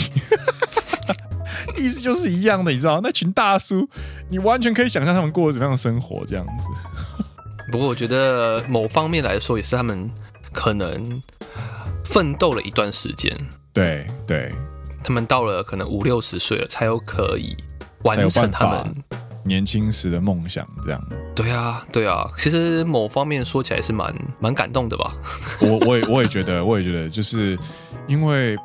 [1.77, 3.01] 意思就是一样的，你知道？
[3.03, 3.89] 那群大叔，
[4.29, 6.69] 你完全可以想象他们过着怎么样的生活，这样子。
[7.73, 10.11] 不过我觉得某方面来说，也是他们
[10.53, 11.21] 可能
[12.05, 13.37] 奋斗了一段时间。
[13.73, 14.53] 对对，
[15.03, 17.57] 他们到了可能五六十岁了，才有可以
[18.03, 18.95] 完成他们
[19.45, 20.67] 年轻时的梦想。
[20.85, 21.01] 这样。
[21.35, 22.27] 对啊，对啊。
[22.37, 25.15] 其实某方面说起来是蛮蛮感动的吧。
[25.61, 27.59] 我我也我也觉得，我也觉得，就是
[28.07, 28.57] 因为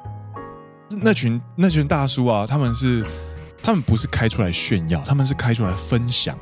[0.89, 3.05] 那群那群大叔啊，他们是
[3.61, 6.37] 他们不是开出来炫耀，他们是开出来分享。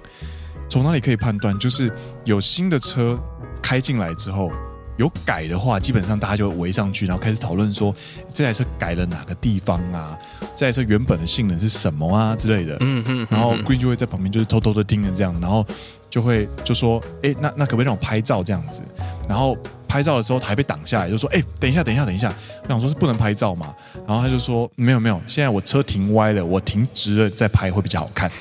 [0.69, 1.57] 从哪里可以判断？
[1.57, 1.91] 就是
[2.25, 3.17] 有新的车
[3.61, 4.51] 开进来之后，
[4.97, 7.95] 有改的话，基本上大家就围上去，然后开始讨论说
[8.29, 10.17] 这台车改了哪个地方啊？
[10.55, 12.75] 这台车原本的性能是什么啊之类的。
[12.81, 13.27] 嗯嗯。
[13.29, 15.65] 然后 Green 就会在旁边就是偷偷的听着这样，然后
[16.09, 18.81] 就会就说：“哎，那那可不可以让我拍照这样子？”
[19.29, 19.55] 然后
[19.87, 22.33] 拍照的时候他还被挡下来，就说：“哎，等一下，等一下，等一下。”
[22.63, 23.73] 我想说是不能拍照嘛？
[24.07, 28.31] 然后他就说：“没有没有，现在我车停歪了，我停直了再拍会比较好看。”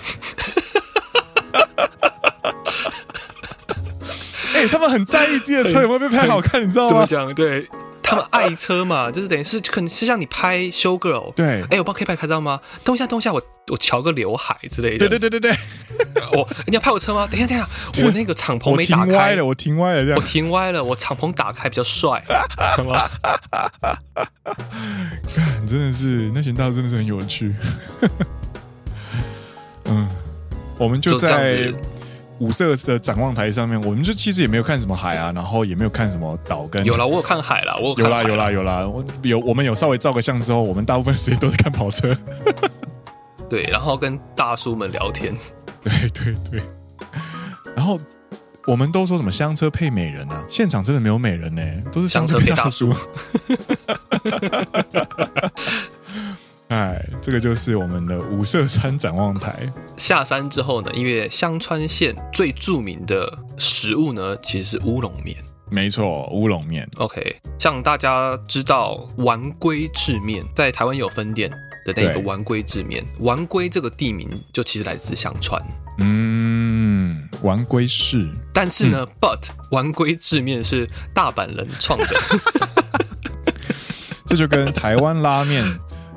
[4.62, 6.88] 欸、他们很在意自己的车有没有被拍好看，你知道吗？
[6.88, 7.34] 怎么讲？
[7.34, 7.68] 对，
[8.02, 12.60] 他们爱车嘛，就是等于是可能是像你拍 show girl，对，哎、欸，我帮可以拍拍照吗？
[12.84, 15.08] 等一下，等一下，我我乔个刘海之类的。
[15.08, 15.52] 对对对对对，
[16.32, 17.26] 我你要拍我车吗？
[17.30, 17.68] 等一下等一下，
[18.04, 22.22] 我那个敞篷没打开，我停歪了，我停歪了，这样，我停歪了，我敞篷打开比较帅，
[22.76, 23.00] 好吗？
[25.34, 27.54] 看，真的是那群大叔真的是很有趣。
[29.84, 30.08] 嗯，
[30.78, 31.72] 我们就在。
[32.38, 36.84] 五色的展望台上面，我们就其实也没有看什么海啊，然后也没有看什么岛跟。
[36.84, 42.16] 有啦，我有看海啦，我有啦，有啦有啦我有我们有稍微照个相之后，我们大部分时间都在看跑车。
[43.48, 45.34] 对，然后跟大叔们聊天。
[45.82, 46.62] 对对对。
[47.76, 47.98] 然后
[48.66, 50.44] 我们都说什么香车配美人啊？
[50.48, 52.92] 现场真的没有美人呢、欸，都是香车配大叔。
[56.68, 59.72] 哎，这个就是我们的五色山展望台。
[59.96, 65.36] 下山之后呢，因为香川县最著名的食物呢，其实是乌龙面。
[65.70, 66.88] 没错，乌龙面。
[66.96, 71.48] OK，像大家知道丸龟制面在台湾有分店
[71.84, 75.60] 的那个丸龟制面，丸龟这个地名就其实来自香川。
[75.98, 78.28] 嗯，丸龟市。
[78.52, 82.06] 但是呢、嗯、，But 丸龟制面是大阪人创的，
[84.26, 85.64] 这就跟台湾拉面。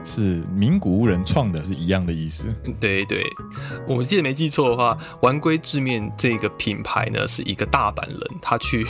[0.04, 2.48] 是名古屋人创的，是一样的意思。
[2.80, 3.24] 对对，
[3.88, 8.86] 我记得没记错的话，丸龟制面这个品牌呢，是一个大阪人，他去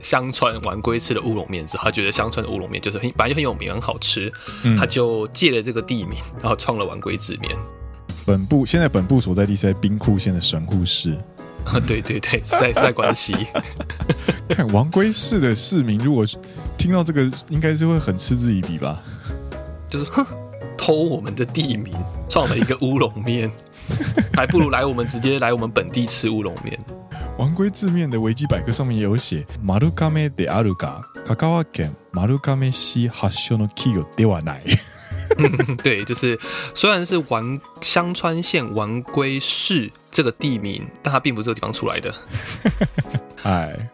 [0.00, 7.56] 香川丸龟吃了乌龙面之后，他觉得香川的乌龙面就是很本来就很有名，很好吃，嗯、他就借了这个地名，然后创了丸龟制面。
[8.26, 11.18] 本部现在本部所在地是在兵库县的神户市。
[11.64, 13.34] 啊，对对对，在在关西。
[14.50, 16.26] 看丸龟市的市民，如果
[16.76, 19.02] 听到这个，应该是会很嗤之以鼻吧？
[19.88, 20.26] 就是哼。
[20.77, 21.93] 偷我们的地名，
[22.29, 23.51] 创了一个乌龙面，
[24.33, 26.79] 还不如来我们直接来我们本地吃乌龙面。
[27.37, 34.79] 丸龟制面的维基百科上面也有写，丸亀であるが、香川県丸亀市発祥の企业ではない。
[35.83, 36.37] 对，就是
[36.75, 42.13] 虽然是丸香川县丸龟市这个地名，但它并不是这个地方出来的。
[43.43, 43.89] 哎，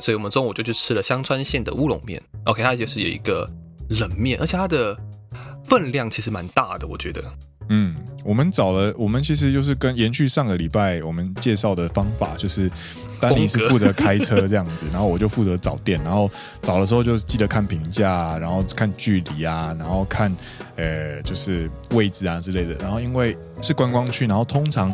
[0.00, 2.20] 所以我们中午就去吃了香川县的乌龙面。
[2.46, 3.48] OK，它就是有一个
[3.88, 4.96] 冷面，而且它的。
[5.67, 7.23] 分量其实蛮大的，我觉得。
[7.69, 12.71] 嗯，我们找了，我们其实就是跟延续上个礼拜我们介绍的方法，就是
[13.19, 20.33] 丹尼是负责开车这样子，然后我就负责找店，然后找的时候就记得看评价，然后看距离啊，然后看
[20.77, 22.73] 呃就是位置啊之类的。
[22.75, 24.93] 然后因为是观光区，然后通常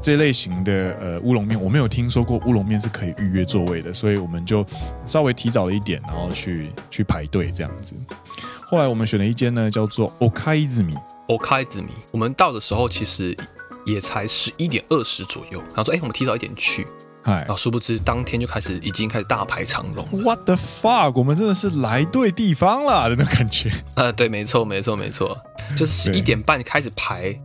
[0.00, 4.64] 这类型的呃乌龙面，我没有听说过乌龙面是可以预约座位的，所以我们就
[5.06, 7.94] 稍微提早了一点，然后去去排队这样子。
[8.66, 10.96] 后来我们选了一间呢，叫做おかいずみ。
[11.26, 13.34] おかいずみ，我们到的时候其实
[13.86, 16.86] 也才十一点二十左右，然后说：“哎，我们提早一点去。”
[17.24, 20.06] 然后殊不知当天就开始已经开始大排长龙。
[20.22, 21.18] What the fuck！
[21.18, 23.70] 我们真的是来对地方了的那种感觉。
[23.94, 25.38] 呃，对，没错，没错，没错，
[25.74, 27.40] 就是十一点半开始排，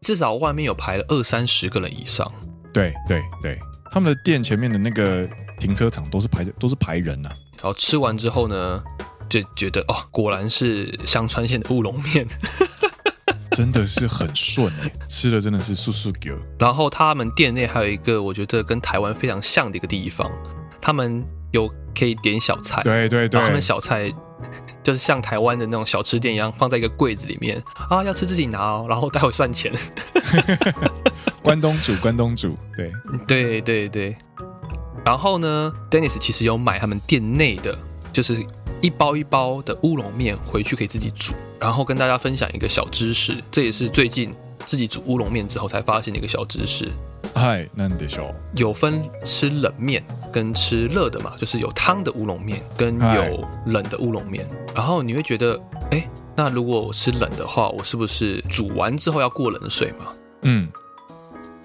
[0.00, 2.30] 至少外面有排了二三十个人以上。
[2.72, 3.58] 对对对，
[3.90, 7.34] 他们的店前面的那个停车场都是排都是排人呐、啊。
[7.56, 8.82] 然后吃完之后呢？
[9.28, 12.26] 就觉得哦，果然是香川县的乌龙面，
[13.52, 16.32] 真的是很顺哎，吃的真的是速速给。
[16.58, 20.32] 然后他们店内还有一个我觉得跟台湾非常像的一个地方，
[20.80, 21.22] 他们
[21.52, 24.10] 有可以点小菜，对对对，他们小菜
[24.82, 29.72] 就是像台湾的那种小吃店一样，放在一个柜子里面啊，要吃自己拿哦，然后待会算钱。
[31.42, 32.92] 关东煮，关东煮，对
[33.26, 34.16] 对对对。
[35.04, 37.76] 然后呢，Dennis 其实有买他们店内的，
[38.12, 38.44] 就是
[38.82, 41.32] 一包一包的乌龙面回去可以自己煮。
[41.58, 44.34] 然后跟大家分享一个小知识，这也是最近
[44.66, 46.90] 自己煮乌龙面之后才发现的一个小知识。
[47.35, 48.33] 嗨，なんでしょう？
[48.55, 54.47] 有分吃冷面跟吃热的嘛，就是有汤的乌龙面跟有冷的乌龙面。
[54.75, 55.59] 然后你会觉得，
[55.91, 60.13] 哎，那如果我吃冷的话，我是不是煮完之后要过冷水嘛？
[60.43, 60.69] 嗯。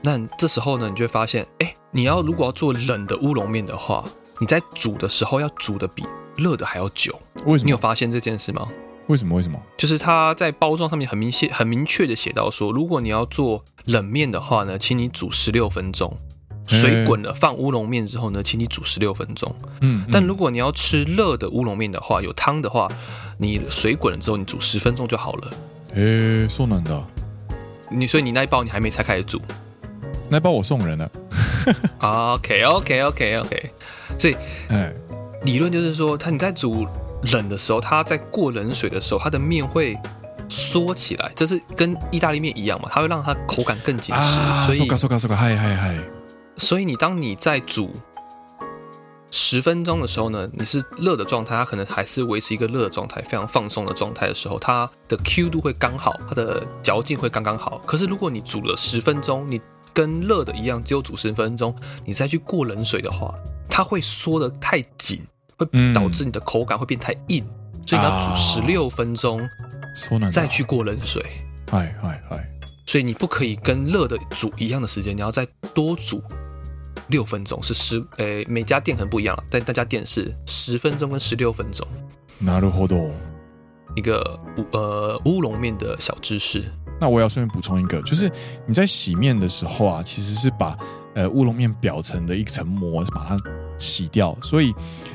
[0.03, 4.05] 那这时候呢，你就会发现，哎，你要如果要做冷的乌龙面的话，
[4.39, 6.07] 你在煮的时候要煮的比
[6.37, 7.21] 热的还要久。
[7.45, 7.67] 为什么？
[7.67, 8.69] 你有发现这件事吗？
[9.08, 9.36] 为什么？
[9.36, 9.60] 为什么？
[9.78, 16.18] 就是它在包装上面很明显、很明确的写到说，如果你要做冷面的话呢，请你煮十六分钟。
[16.66, 19.54] 水滚了，放乌龙面之后呢，请你煮十六分钟。
[19.82, 20.06] 嗯。
[20.10, 22.90] 但如果你要吃热的乌龙面的话，有汤的话，
[23.38, 25.52] 你水滚了之后，你煮十分钟就好了。
[25.96, 27.04] 诶，送人的。
[27.90, 29.42] 你所以你那一包你还没拆开始煮。
[30.30, 31.12] 那包我送人了。
[32.00, 33.72] OK OK OK OK，
[34.18, 34.36] 所以，
[34.70, 34.94] 哎，
[35.44, 36.88] 理论就是说，它你在煮
[37.32, 39.98] 冷的时候，它在过冷水的时候，它的面会
[40.50, 42.90] 缩起来，这是跟意大利面一样嘛？
[42.92, 44.22] 它会让它口感更紧实。
[44.22, 44.80] 啊，所以。
[46.58, 47.92] 所以你当你在煮
[49.32, 57.82] 十分钟的时候呢，你是热的状态，它可能还是维持一个热的状态，非常放松的状态的时候，它的 Q 度会刚好，它的嚼劲会刚刚好。
[57.88, 59.60] 可是如果你煮了十分钟，你
[59.92, 63.34] 跟热的一样，只有煮十分钟，你再去过冷水的话，
[63.68, 65.26] 它会缩的太紧，
[65.57, 69.41] 会导致你的口感会变太硬，嗯、所以你要煮十六分钟，
[70.33, 71.23] 再去过冷水。
[71.71, 72.49] 哎哎哎！
[72.87, 76.23] 所以你不可以跟热的煮一样的时间，你要再多煮
[77.09, 81.87] 六分钟，是十，诶，每家店可能不一样，但大家店是十分钟跟十六分钟。
[82.43, 83.11] なるほど。
[83.97, 86.65] 一个乌呃乌龙面的小知识。
[87.01, 88.31] 那我要顺便补充一个，就是
[88.67, 90.77] 你在洗面的时候啊，其实是把
[91.15, 93.37] 呃乌龙面表层的一层膜把它
[93.79, 94.75] 洗掉，所以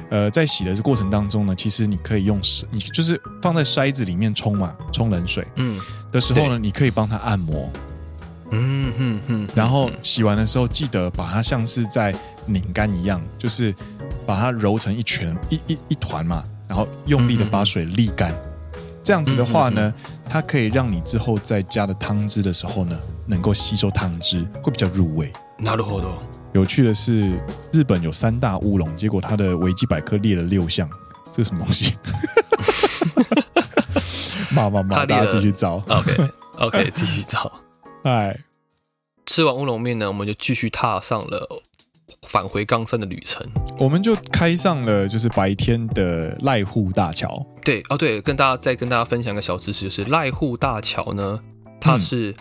[0.09, 2.39] 呃在洗的这过程当中呢，其实你可以用
[2.71, 5.79] 你就是放在筛子里面冲嘛，冲冷水，嗯
[6.11, 7.69] 的时候呢，你可以帮它按摩，
[8.51, 12.13] 嗯哼哼，然后洗完的时候记得把它像是在
[12.45, 13.73] 拧干一样，就是
[14.25, 18.33] 把它揉成一圈一一一团嘛，然后用力的把水沥干。
[19.03, 19.93] 这样子的话呢，
[20.29, 22.97] 它可以让你之后在加的汤汁的时候呢，
[23.27, 25.29] 能够吸收汤汁，会比较入味。
[25.59, 26.19] なるほど。
[26.52, 27.30] 有趣的是，
[27.72, 30.88] 日本有三大乌龙，结果它的维基百科列了六项，
[31.32, 31.94] 这是什么东西？
[34.50, 35.82] 妈妈妈，大家继续找。
[35.88, 36.28] OK
[36.58, 37.52] OK，继续找。
[38.04, 38.38] 哎，
[39.26, 41.62] 吃完乌龙面呢，我们就继续踏上了。
[42.22, 43.46] 返回冈山的旅程，
[43.78, 47.46] 我们就开上了就是白天的濑户大桥。
[47.64, 51.40] 对哦，对，跟大家再跟大家分享一个小知识，就是濑户大桥呢，
[51.80, 52.34] 它是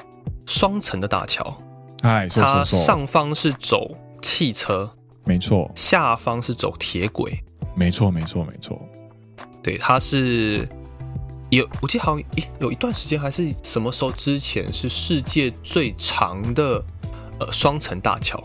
[0.45, 1.61] 双层的大桥。
[2.03, 4.89] 哎、嗯，它上方是走汽车，
[5.23, 7.43] 没错，下方是走铁轨，
[7.75, 8.79] 没错，没错，没错。
[9.63, 10.67] 对，它是
[11.49, 12.27] 有，我记得好像
[12.59, 16.83] 有一段时间还是什么时候之前是世界最长的
[17.39, 18.41] 呃双层大桥。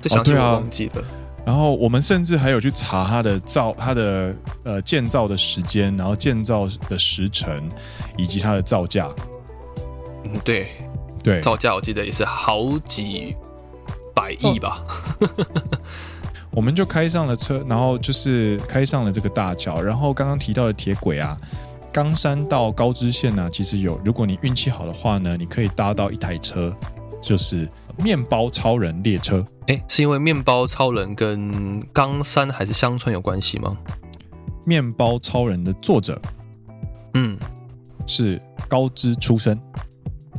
[0.00, 1.04] 这详细我忘记了。
[1.46, 4.34] 然后我们甚至还有去查它的造，它的
[4.64, 7.68] 呃建造的时间，然后建造的时程，
[8.16, 9.10] 以及它的造价。
[10.24, 10.68] 嗯，对
[11.24, 13.34] 对，造价我记得也是好几
[14.14, 14.84] 百亿吧。
[15.18, 15.28] 哦、
[16.52, 19.80] 我们就开上了车，然后就是开上了这个大桥。
[19.80, 21.36] 然后刚刚提到的铁轨啊，
[21.92, 26.72] 冈山到高知县呢，其实有，如果你运气好的话呢，你可以搭到一台车，
[27.20, 27.68] 就是。
[27.96, 33.78] 面包超人列车，哎，是因为面包超人跟冈山还是香川有关系吗？
[34.64, 36.20] 面包超人的作者，
[37.12, 37.38] 嗯，
[38.04, 39.56] 是高知出身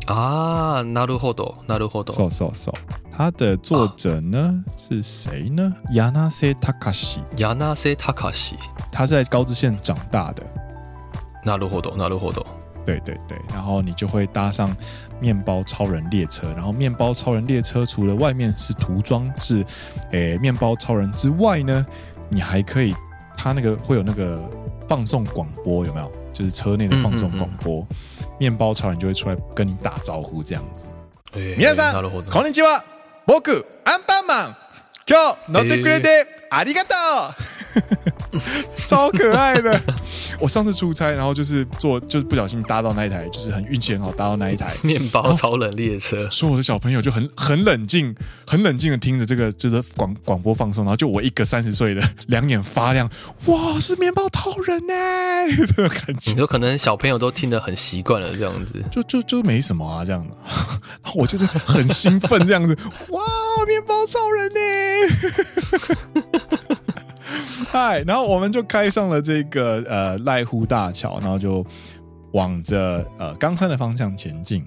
[0.06, 0.82] 啊。
[0.82, 2.12] なるほど，なるほど。
[2.12, 2.72] So so so，
[3.10, 5.72] 他的作者呢、啊、是谁呢？
[5.90, 7.20] 柳瀬隆史。
[7.36, 8.54] 柳瀬隆史，
[8.90, 10.42] 他是在高知县长大的。
[11.44, 12.44] なるほど，なるほど。
[12.86, 14.74] 对对对，然后你就会搭上
[15.20, 19.64] 面包超人列车，然后面包超人列车除了外面是涂装是，
[20.12, 21.86] 诶面包超人之外呢，
[22.30, 22.94] 你还可以，
[23.36, 24.40] 它那个会有那个
[24.88, 26.10] 放送广播有没有？
[26.32, 30.86] 就是车内的放送广播，嗯嗯嗯， 面包超人就会出来跟你打招呼这样子。
[31.56, 32.84] 皆さん、こんにちは。
[33.26, 34.56] 仆アンパンマン。
[35.08, 37.63] 今日乗ってくれてありがとう。
[38.87, 39.79] 超可爱的！
[40.39, 46.29] 我上次出差，然后就是坐，就是不小心搭到那一台，就是很运气很好搭到那一台面包超人列车。
[46.29, 48.15] 所有的小朋友就很很冷静，
[48.45, 53.09] 很冷静的听着这个就是广广播放送，然后就我一个三十岁的两眼发亮，
[53.45, 54.93] 哇，是面包超人呢！
[55.75, 60.29] 这个感觉，你说可能小朋友都听得很习惯了，这样子，就就就没什么啊，这样子，
[61.15, 62.77] 我就是很兴奋这样子，
[63.09, 63.21] 哇，
[63.67, 64.59] 面包超人呢！
[67.75, 71.61] 嗨，然后我们就开上了这个呃濑户大桥，然后就
[72.31, 74.65] 往着呃冈山的方向前进。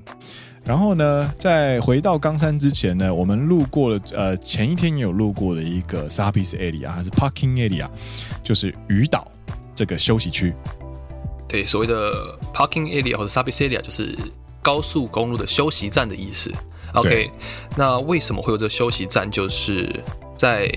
[0.62, 7.88] 然后呢，在回到冈山之前呢，我们路过了呃前一天也有路过的一个 Service Area，还是 Parking Area，
[8.44, 9.26] 就是鱼岛
[9.74, 10.54] 这个休息区。
[11.48, 14.14] 对，所谓的 Parking Area 或者 Service Area 就是
[14.60, 16.52] 高速公路的休息站的意思。
[16.92, 17.30] OK，
[17.74, 19.30] 那为什么会有这个休息站？
[19.30, 19.98] 就是
[20.36, 20.70] 在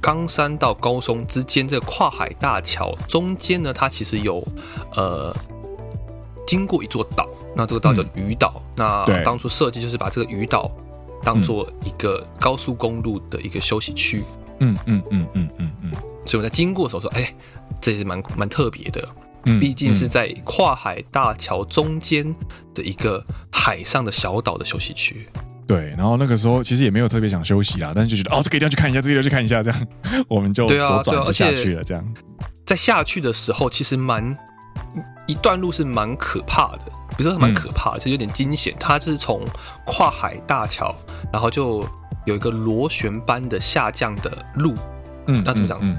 [0.00, 4.46] 冈山到高松之间这个跨海大桥中间呢，它其实有
[4.94, 5.34] 呃
[6.46, 8.54] 经过一座岛，那这个岛叫鱼岛。
[8.56, 10.70] 嗯、那当初设计就是把这个鱼岛
[11.22, 14.24] 当做一个高速公路的一个休息区。
[14.60, 15.92] 嗯嗯嗯嗯嗯嗯。
[16.26, 17.34] 所以我在经过的时候说，哎，
[17.80, 19.08] 这是蛮蛮特别的。
[19.58, 22.34] 毕竟是在跨海大桥中间
[22.74, 25.26] 的一个海上的小岛的休息区。
[25.70, 29.86] 对，然后那个时候其实也没有特别想休息啦，但是就觉得哦，这个一定要去看一下，这个要去看一下，这样
[30.26, 31.84] 我们就左转就下去了。
[31.84, 32.04] 这样
[32.66, 34.36] 在下去的时候，其实蛮
[35.28, 36.80] 一段路是蛮可怕的，
[37.16, 38.74] 不是蛮可怕的，是有点惊险。
[38.80, 39.44] 它是从
[39.86, 40.92] 跨海大桥，
[41.32, 41.86] 然后就
[42.26, 44.74] 有一个螺旋般的下降的路。
[45.28, 45.78] 嗯，那怎么讲？
[45.82, 45.96] 嗯，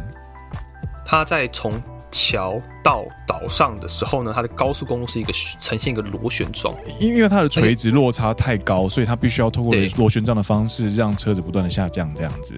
[1.05, 1.81] 它在从。
[2.11, 12.53] 桥到岛上的时候呢，它的高速公路是一个呈现一个螺旋状，因为它的垂直落差太高，所以它必须要通过螺旋状的方式让车子不断的下降，这样子。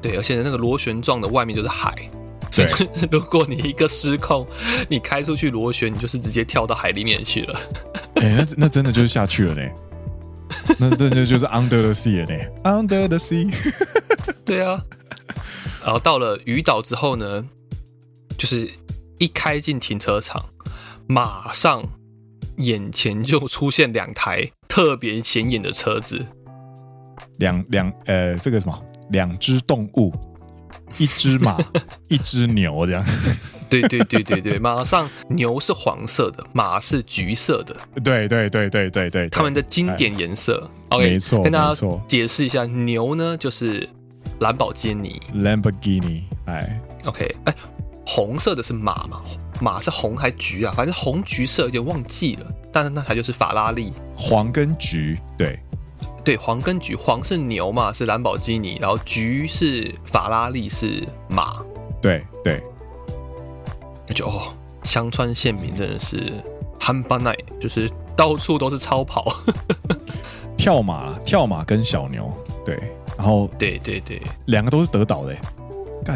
[0.00, 1.94] 对，而且那个螺旋状的外面就是海，
[2.50, 2.68] 所以
[3.10, 4.46] 如果你一个失控，
[4.88, 7.60] 你开出去螺旋，你就是直接跳到海里面去了。
[8.16, 9.68] 哎、欸，那那真的就是下去了呢，
[10.78, 13.52] 那真的就是 under the sea 了呢，under the sea。
[14.44, 14.82] 对啊，
[15.84, 17.44] 然后到了鱼岛之后呢？
[18.40, 18.70] 就是
[19.18, 20.42] 一开进停车场，
[21.06, 21.84] 马上
[22.56, 26.26] 眼前就出现两台 特别显眼的车子，
[27.36, 30.10] 两两呃，这个什么，两只动物，
[30.96, 31.54] 一只马，
[32.08, 33.04] 一只牛，这样。
[33.68, 37.76] 对对对对对，马上牛是黄色的，马是橘色的。
[38.02, 40.66] 对对对对对对，他们的经典颜色。
[40.88, 43.86] 哎、OK，没错，跟大家解释一下，牛呢就是
[44.38, 47.54] 兰博基尼，Lamborghini，哎，OK，哎。
[48.12, 49.22] 红色的是马嘛？
[49.60, 50.74] 马是红还橘啊？
[50.76, 52.46] 反正红橘色有点忘记了。
[52.72, 55.56] 但是那台就是法拉利，黄跟橘，对
[56.24, 61.64] 对，黄跟橘，黄是牛嘛，是兰博基尼，然后橘是法拉利，是马，
[62.02, 62.60] 对对。
[64.08, 64.52] 那就哦，
[64.82, 66.32] 香川县民真的是
[66.80, 69.32] 憨巴奈，就是到处都是超跑，
[70.56, 72.28] 跳马，跳马跟小牛，
[72.64, 72.76] 对，
[73.16, 75.36] 然后对对对，两个都是德岛的。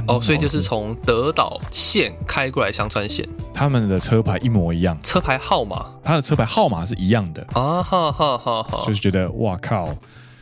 [0.06, 7.42] 哦，所以就是从德岛县开过来香川县，他们的车牌一模一样，车牌号码，他的车牌号码是一样的。
[7.52, 9.94] 啊，哈哈哈哈，就是觉得哇靠，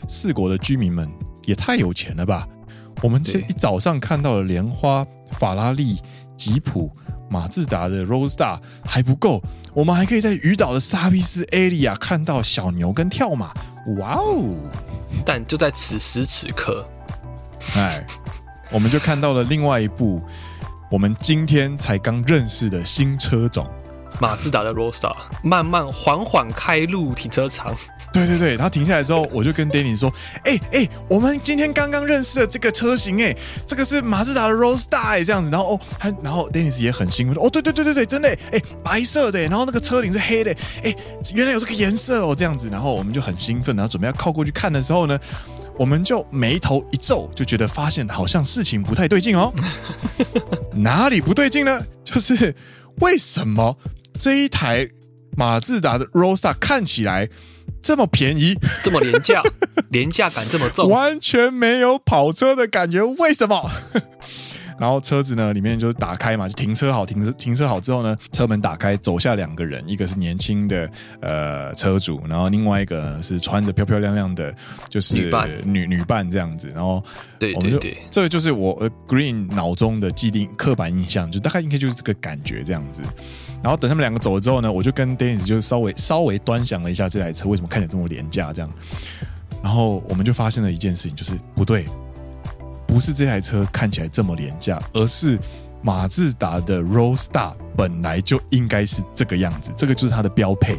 [0.08, 1.10] 四国的居民们
[1.44, 2.46] 也太有钱了吧！
[3.02, 6.00] 我们这一早上看到了莲花、法拉利、
[6.36, 6.90] 吉普、
[7.28, 9.42] 马自达的 Roadstar 还不够，
[9.74, 13.52] 我们还可以在鱼岛的 Service Area 看到小牛跟跳马，
[13.98, 14.54] 哇哦！
[15.24, 16.86] 但就在此时此刻，
[17.74, 18.06] 哎。
[18.72, 20.20] 我们就看到了另外一部
[20.90, 23.66] 我们今天才刚认识的新车种——
[24.18, 27.74] 马自达的 Roadster，慢慢缓缓开入停车场。
[28.12, 30.12] 对对对，然后停下来之后，我就跟 Danny 说
[30.44, 33.34] ：“哎哎，我们今天刚刚认识的这个车型，哎，
[33.66, 40.94] 这个是马自达的 Roadster，哎，这样子。”然后哦，他然后 Dennis 也很兴奋说：“哦，对对对对对，真的，哎，白色的，然后那个车顶是黑的，哎，
[41.34, 45.18] 原来有这个颜色哦，这样子。”然后我们就很兴奋，然后准备要靠过去看的时候呢。
[45.78, 49.52] 我们就眉头一皱，就觉得发现好像事情不太对劲哦。
[50.76, 51.82] 哪里不对劲呢？
[52.04, 52.54] 就是
[53.00, 53.76] 为什么
[54.18, 54.88] 这一台
[55.36, 57.28] 马自达的 Roadster 看起来
[57.82, 59.42] 这么便宜，这么廉价，
[59.90, 63.02] 廉价感这么重，完全没有跑车的感觉？
[63.02, 63.70] 为什么？
[64.82, 74.52] 然后车子呢，里面就打开嘛，就停车好，停车停车好之后呢，车门打开，走下两个人，一个是年轻的呃车主，然后另外一个呢是穿着漂漂亮亮的，
[74.88, 76.68] 就是女伴女女伴这样子。
[76.74, 77.00] 然后
[77.38, 83.02] 对对对，这个就是我 Green 脑中的既定刻板印象，就大概应该就是这个感觉这样子。
[83.62, 88.68] 然后等他们两个走了之后呢，我就跟 Dennis 就稍微稍微端详了一下这台车为什么看起来这么廉价这样。
[89.62, 91.86] 然后我们就发现了一件事情，就是不对。
[92.86, 95.38] 不是这台车看起来这么廉价，而是
[95.82, 100.78] 马自达的 Roadstar 本来就应该是这个样子，这个就是它的标配。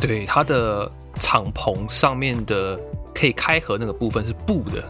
[0.00, 0.90] 对，它的
[1.20, 2.78] 敞篷上面的
[3.14, 4.84] 可以开合那个部分是布的，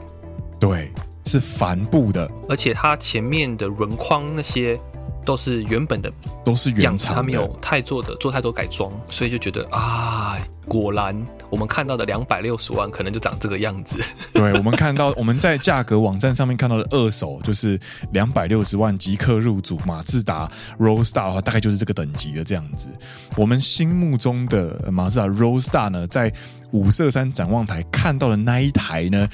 [0.59, 0.91] 对，
[1.27, 4.81] 是帆布的，而且它前面的轮框那些
[5.25, 6.11] 都是原本的，
[6.45, 11.15] 都是原厂的，它没有太做的做太多改装，所以就觉得啊，果然
[11.55, 13.95] 我们看到的两百六十万可能就长这个样子。
[14.35, 17.79] 对，我们看到我们在价格网站上面看到的二手就是
[18.11, 20.51] 两百六十万即刻入主马自达
[20.81, 22.89] Roadstar 的话，大概就是这个等级的这样子。
[23.37, 26.33] 我们心目中的马自达 Roadstar 呢，在
[26.73, 29.29] 五色山展望台看到的那一台呢，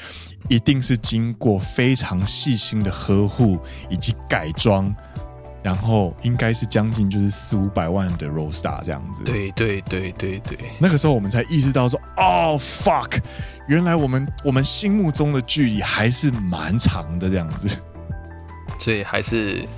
[0.50, 3.58] 一定是经过非常细心的呵护
[3.88, 4.94] 以及改装。
[5.62, 9.22] 然后应该是将近就是四五百万的 roll star 这样子。
[9.24, 10.58] 对对对对对。
[10.78, 13.18] 那个时候我们才意识到说，哦 fuck，
[13.68, 17.76] 原来我们我们心目中的距离还是蛮长的这样子。
[18.78, 19.68] 所以还是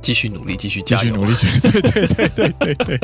[0.00, 3.00] 继续努力，继续，继续努力，对对对对对对。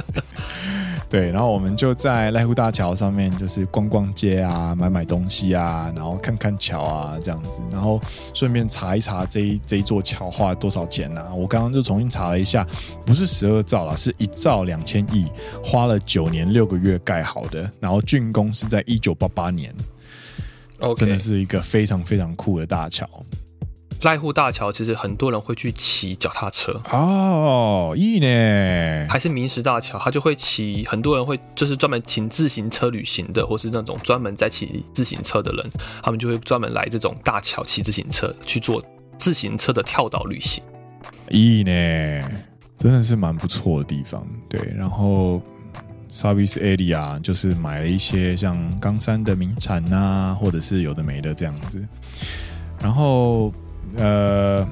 [1.10, 8.00] 对，然后我们就在濑户大桥上面，就是逛逛街啊，买买东西啊，然后看看桥啊，这样子，然后
[8.32, 11.34] 顺便查一查这一这一座桥花了多少钱啊。
[11.34, 12.64] 我刚刚就重新查了一下，
[13.04, 15.26] 不是十二兆啦，是一兆两千亿，
[15.64, 19.74] 花了九年六个月盖好的，然后竣工是在一九八八年.
[20.96, 23.06] 真的是一个非常非常酷的大桥。
[24.00, 35.70] 濑户大桥其实很多人会去骑脚踏车哦，意呢，还是明石大桥，他就会骑，很多人会就是专门骑自行车旅行的，或是那种专门在骑自行车的人，
[36.02, 38.82] 他们就会专门来这种大桥骑自行车去做
[39.18, 40.64] 自行车的跳岛旅行。
[41.28, 41.70] 意呢，
[42.78, 44.60] 真的是蛮不错的地方，对。
[44.78, 45.42] 然后
[46.10, 51.86] Service Area 就是买了一些像冈山的名产呐、啊，或者是有的没的这样子，
[52.80, 53.52] 然后。
[53.96, 54.66] 呃，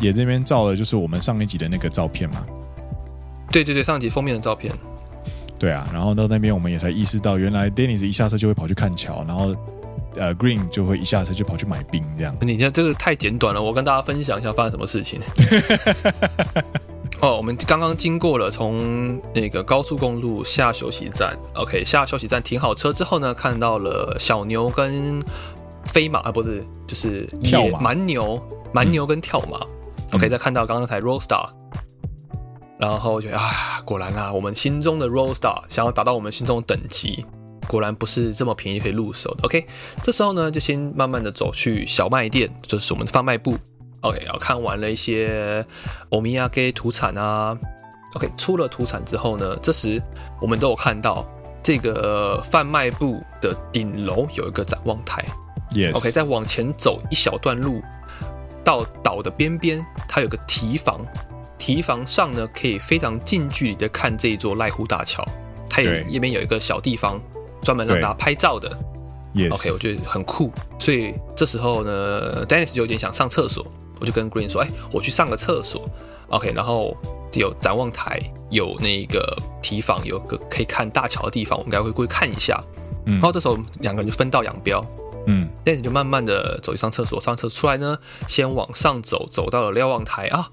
[0.00, 2.46] 也这边照了，就是我们上一集的那个照片嘛。
[3.50, 4.72] 对对对，上一集封面的照片。
[5.58, 9.54] 对啊，然后到那边我们也才意识到，原来 Dennis 一下车就会跑去看桥，然后
[10.16, 12.34] 呃 Green 就会一下车就跑去买冰这样。
[12.40, 15.20] 你看这个太简短了，我跟大家分享一下发生什么事情。
[17.20, 25.22] 哦，我们刚刚经过了从那个高速公路下休息站，OK，下休息站停好车之后呢，看到了小牛跟。
[25.84, 28.40] 飞马啊，不是，就是跳马蛮牛，
[28.72, 29.58] 蛮牛跟跳马。
[29.60, 31.48] 嗯、OK，再看到刚刚那台 Roll Star，
[32.78, 37.24] 然后觉得啊，果然啊，我们心中的 Roll Star 想要达到我们心中的等级，
[37.68, 39.44] 果然不是这么便宜可以入手的。
[39.44, 39.66] OK，
[40.02, 43.56] 这时候呢，就先慢慢的走去小卖店，就是我们的贩卖部。
[44.00, 45.64] OK，然后看完了一些
[46.10, 47.56] 欧米亚给土产啊。
[48.14, 50.02] OK，出了土产之后呢，这时
[50.40, 51.24] 我们都有看到
[51.62, 55.24] 这个贩卖部的顶楼有一个展望台。
[55.70, 55.96] Yes.
[55.96, 57.80] OK，再往前走一小段路，
[58.64, 61.00] 到岛的边边，它有个堤防，
[61.58, 65.24] 堤防上呢可以非常近距离的看这一座濑户大桥。
[65.68, 67.20] 它也那边有一个小地方，
[67.62, 68.70] 专门让大家拍照的。
[69.34, 69.50] Yes.
[69.50, 70.52] OK，我觉得很酷。
[70.78, 73.66] 所以这时候呢，Dennis 就有点想上厕所，
[73.98, 75.88] 我就跟 Green 说：“哎，我去上个厕所。
[76.28, 76.94] ”OK，然后
[77.32, 82.62] 有展望台，有那个堤防，有个可以看大桥的地方，我们应该会过去看一下。
[83.06, 84.84] 嗯，然后这时候两个人就分道扬镳。
[85.27, 90.49] 嗯，但是就慢慢的走去上厕所，上厕所出来呢，先往上走，走到了瞭望台啊，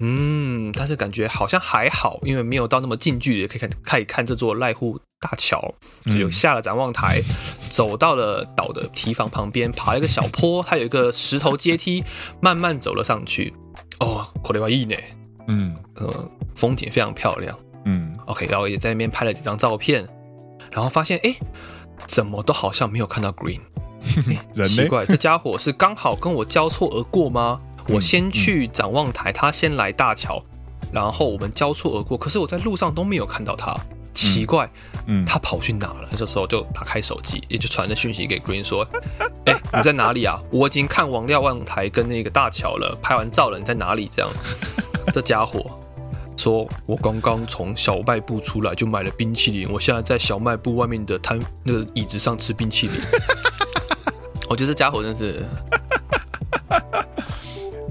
[0.00, 5.74] 嗯，但是感觉好像还好，因为没有到那么近距离可以看，可以看这座濑户大桥，
[6.04, 7.34] 就有下了展望台，嗯、
[7.70, 12.04] 走到了岛的堤防旁边，爬了一个小坡，它有一个石头阶梯，
[12.42, 13.54] 慢慢走了上去。
[14.00, 15.00] 哦，これはいいね，
[15.46, 20.06] 嗯，呃，风景非常漂亮，嗯，OK，然后也在那边拍了几张照片，
[20.70, 21.34] 然后发现，哎，
[22.06, 23.60] 怎么都好像没有看到 Green。
[24.55, 27.59] 欸、奇怪，这家伙是刚好跟我交错而过吗？
[27.89, 30.41] 我先去展望台，他先来大桥，
[30.93, 32.17] 然后我们交错而过。
[32.17, 33.75] 可是我在路上都没有看到他，
[34.13, 34.69] 奇怪，
[35.07, 36.07] 嗯，他跑去哪了？
[36.15, 38.87] 这时候就打开手机，也就传了讯息给 Green 说
[39.45, 40.41] ：“哎、欸，你在哪里啊？
[40.49, 44.31] 我已经看完瞭望台跟那个大桥了，拍完照了，你在哪里？”这样，
[45.11, 45.77] 这家伙
[46.37, 52.95] 说：“我刚刚从小卖部出来就买了冰淇淋，我现在在小卖部外面的摊那个椅子上吃冰淇淋。”
[54.49, 55.43] 我觉得这家伙真是，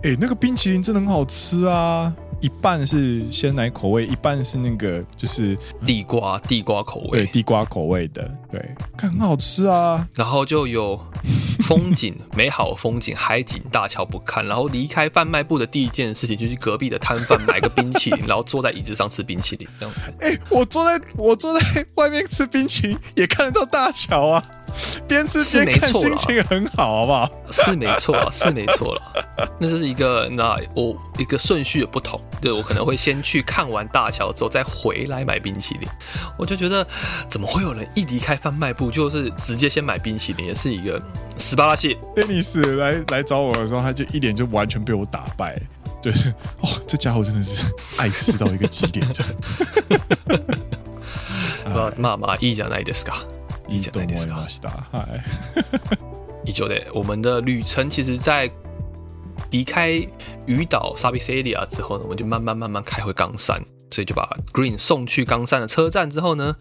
[0.02, 2.12] 哎、欸，那个冰淇淋真的很好吃啊！
[2.40, 10.08] 一半是鲜奶口味，一半是那个就是地瓜地瓜口味，对，地瓜口味的，对，看很好吃啊。
[10.14, 11.00] 然后就有
[11.60, 14.44] 风景美好风景，海景大桥不看。
[14.44, 19.68] 然后离开贩卖部的第一件事情，就去隔壁的摊贩买个冰淇淋， 然后坐在椅子上吃冰淇淋。
[19.78, 24.44] 这样，哎、欸，我坐在我坐在外面吃冰淇淋，也看得到大桥啊。
[25.07, 27.31] 边吃边看，心情很好，好不好？
[27.49, 29.01] 是没错啊， 是没错了。
[29.59, 35.87] 那是一个那我一个顺序的不同，对，我可能会先去看完大桥之后再回来买冰淇淋。
[36.37, 36.85] 我就觉得，
[37.29, 40.47] 怎么会有人一离开贩卖部就是直接先买冰淇淋？
[40.47, 41.01] 也是一个
[41.37, 41.97] 斯巴拉西。
[42.15, 45.59] 丹尼斯来来找我的时候，他就一脸就完全被我打败，
[46.01, 46.29] 就是
[46.61, 47.65] 哦，这家伙真的是
[47.97, 49.23] 爱吃到一个极点的。
[51.65, 53.25] 啊，まあまあいいじゃないですか。
[53.71, 54.71] 以前那ですか。
[54.91, 55.21] 嗨，
[56.45, 58.49] 以上的 我们的旅程，其实在
[59.51, 59.89] 离开
[60.45, 63.61] 鱼岛 Savicelia 之后呢，我们就慢慢慢慢开回冈山。
[63.89, 66.57] 所以就把 Green 送去冈山的车站之后呢，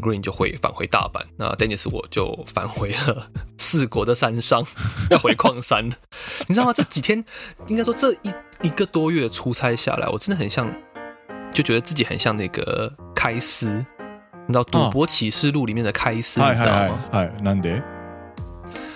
[0.00, 1.22] Green 就回返回大阪。
[1.36, 4.66] 那 Dennis 我就返回了四国的山上，
[5.08, 5.86] 要回矿山。
[6.48, 6.72] 你知道吗？
[6.72, 7.24] 这几天
[7.68, 10.68] 应该说这一一个多月的出差下来，我真的很像，
[11.54, 13.86] 就觉得自己很像那个开司。
[14.51, 16.99] 你知道《赌博启示录》里面的开司，你知道吗？
[17.11, 17.81] 哎，难得。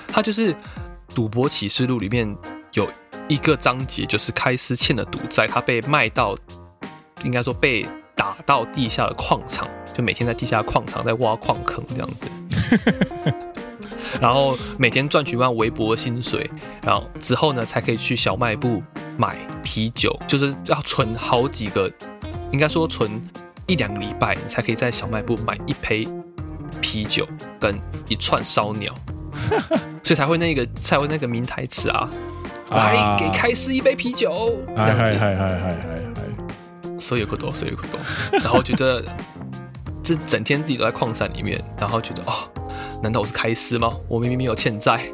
[0.08, 0.54] 他就是
[1.16, 2.36] 《赌博启示录》里面
[2.74, 2.86] 有
[3.30, 6.36] 一个章节，就是开司欠了赌债，他被卖到。
[7.24, 7.84] 应该说被
[8.16, 13.34] 打到地下的矿场，就每天在地下矿场在挖矿坑这样子，
[14.22, 16.48] 然后每天赚取一万微薄的薪水，
[16.84, 18.84] 然后之后呢才可以去小卖部
[19.18, 21.92] 买啤酒，就是要存好几个，
[22.52, 23.20] 应该说存
[23.68, 26.08] 一两个礼拜，你才可以在小卖部买一杯
[26.82, 27.28] 啤酒
[27.60, 28.94] 跟一串烧鸟，
[30.04, 32.10] 所以才会那个才会那个名台词啊，
[32.70, 37.00] 来给开司一杯啤酒，嗨嗨嗨嗨嗨嗨。
[37.00, 38.00] 所以有够多，所以有够多，
[38.40, 39.04] 然后觉得
[40.02, 42.50] 这整天自己都在矿山里面，然后觉得哦，
[43.02, 43.96] 难道我是开司吗？
[44.08, 45.02] 我明明没有欠债。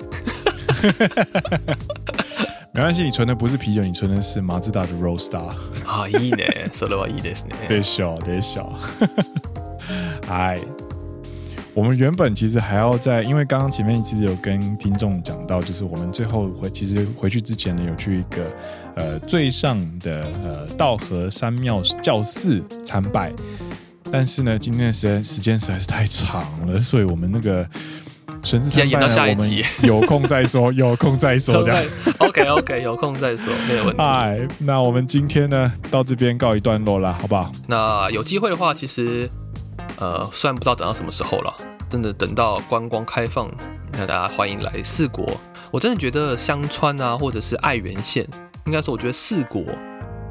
[2.72, 5.48] 没关系，你存的不是啤酒，你存的是马自达的 Roadstar。
[5.86, 7.54] 啊，いいね，それはいいですね。
[7.68, 8.72] 得笑，得笑。
[10.28, 10.58] 哎，
[11.74, 18.44] 我们原本其实还要在，因为刚刚前面其实有跟听众讲到，就是我们最后回，其实回去之前呢，有去一个。
[18.96, 23.30] 呃，最上的呃稻荷山庙教寺参拜，
[24.10, 27.68] 但是呢，今天的时间时间实在是太长了，所以我们那个
[28.43, 31.83] 神寺参拜呢，我们有空再说，有空再说这样。
[32.17, 34.01] OK OK，有空再说，没有问题。
[34.01, 37.51] 哎，那我们今天呢，到这边告一段落了，好不好？
[37.67, 39.29] 那有机会的话，其实
[39.97, 41.53] 呃，虽然不知道等到什么时候了，
[41.87, 43.49] 真的等到观光开放，
[43.93, 45.31] 那大家欢迎来四国。
[45.69, 48.27] 我真的觉得香川啊，或者是爱媛县。
[48.65, 49.63] 应该说，我觉得四国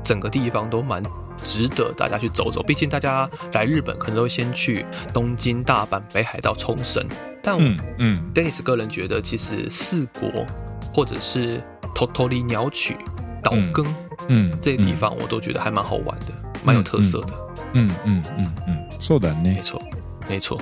[0.03, 1.03] 整个地方都蛮
[1.43, 2.63] 值得大家去走走。
[2.63, 7.05] 毕竟大家来日本可能都会先去东京、大阪、北海道、冲绳。
[7.42, 10.46] 但我嗯，嗯，Dennis 个人觉得，其实四国
[10.94, 11.62] 或者是
[11.94, 12.98] 鸟取鸟取
[13.44, 13.86] 岛根，
[14.28, 16.34] 嗯，这些地方我都觉得还蛮好玩的，
[16.64, 17.34] 蛮有特色的。
[17.74, 19.56] 嗯嗯嗯嗯，そうだね。
[19.56, 19.82] 没错，
[20.28, 20.60] 没错。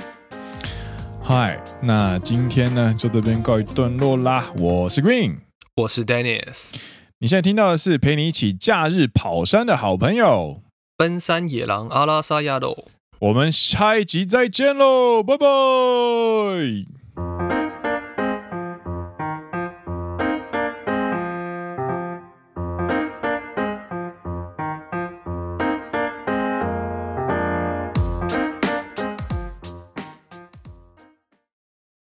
[1.22, 4.46] 嗨，那今天呢，就这边告一段落啦。
[4.58, 5.38] 我是 Green，
[5.76, 6.72] 我是 Dennis。
[7.20, 10.62] 你现在听到的是陪你一起假日跑山的好朋友——
[10.98, 12.86] 奔山野郎阿拉萨亚罗。
[13.21, 17.58] 我们下一集再见喽拜拜。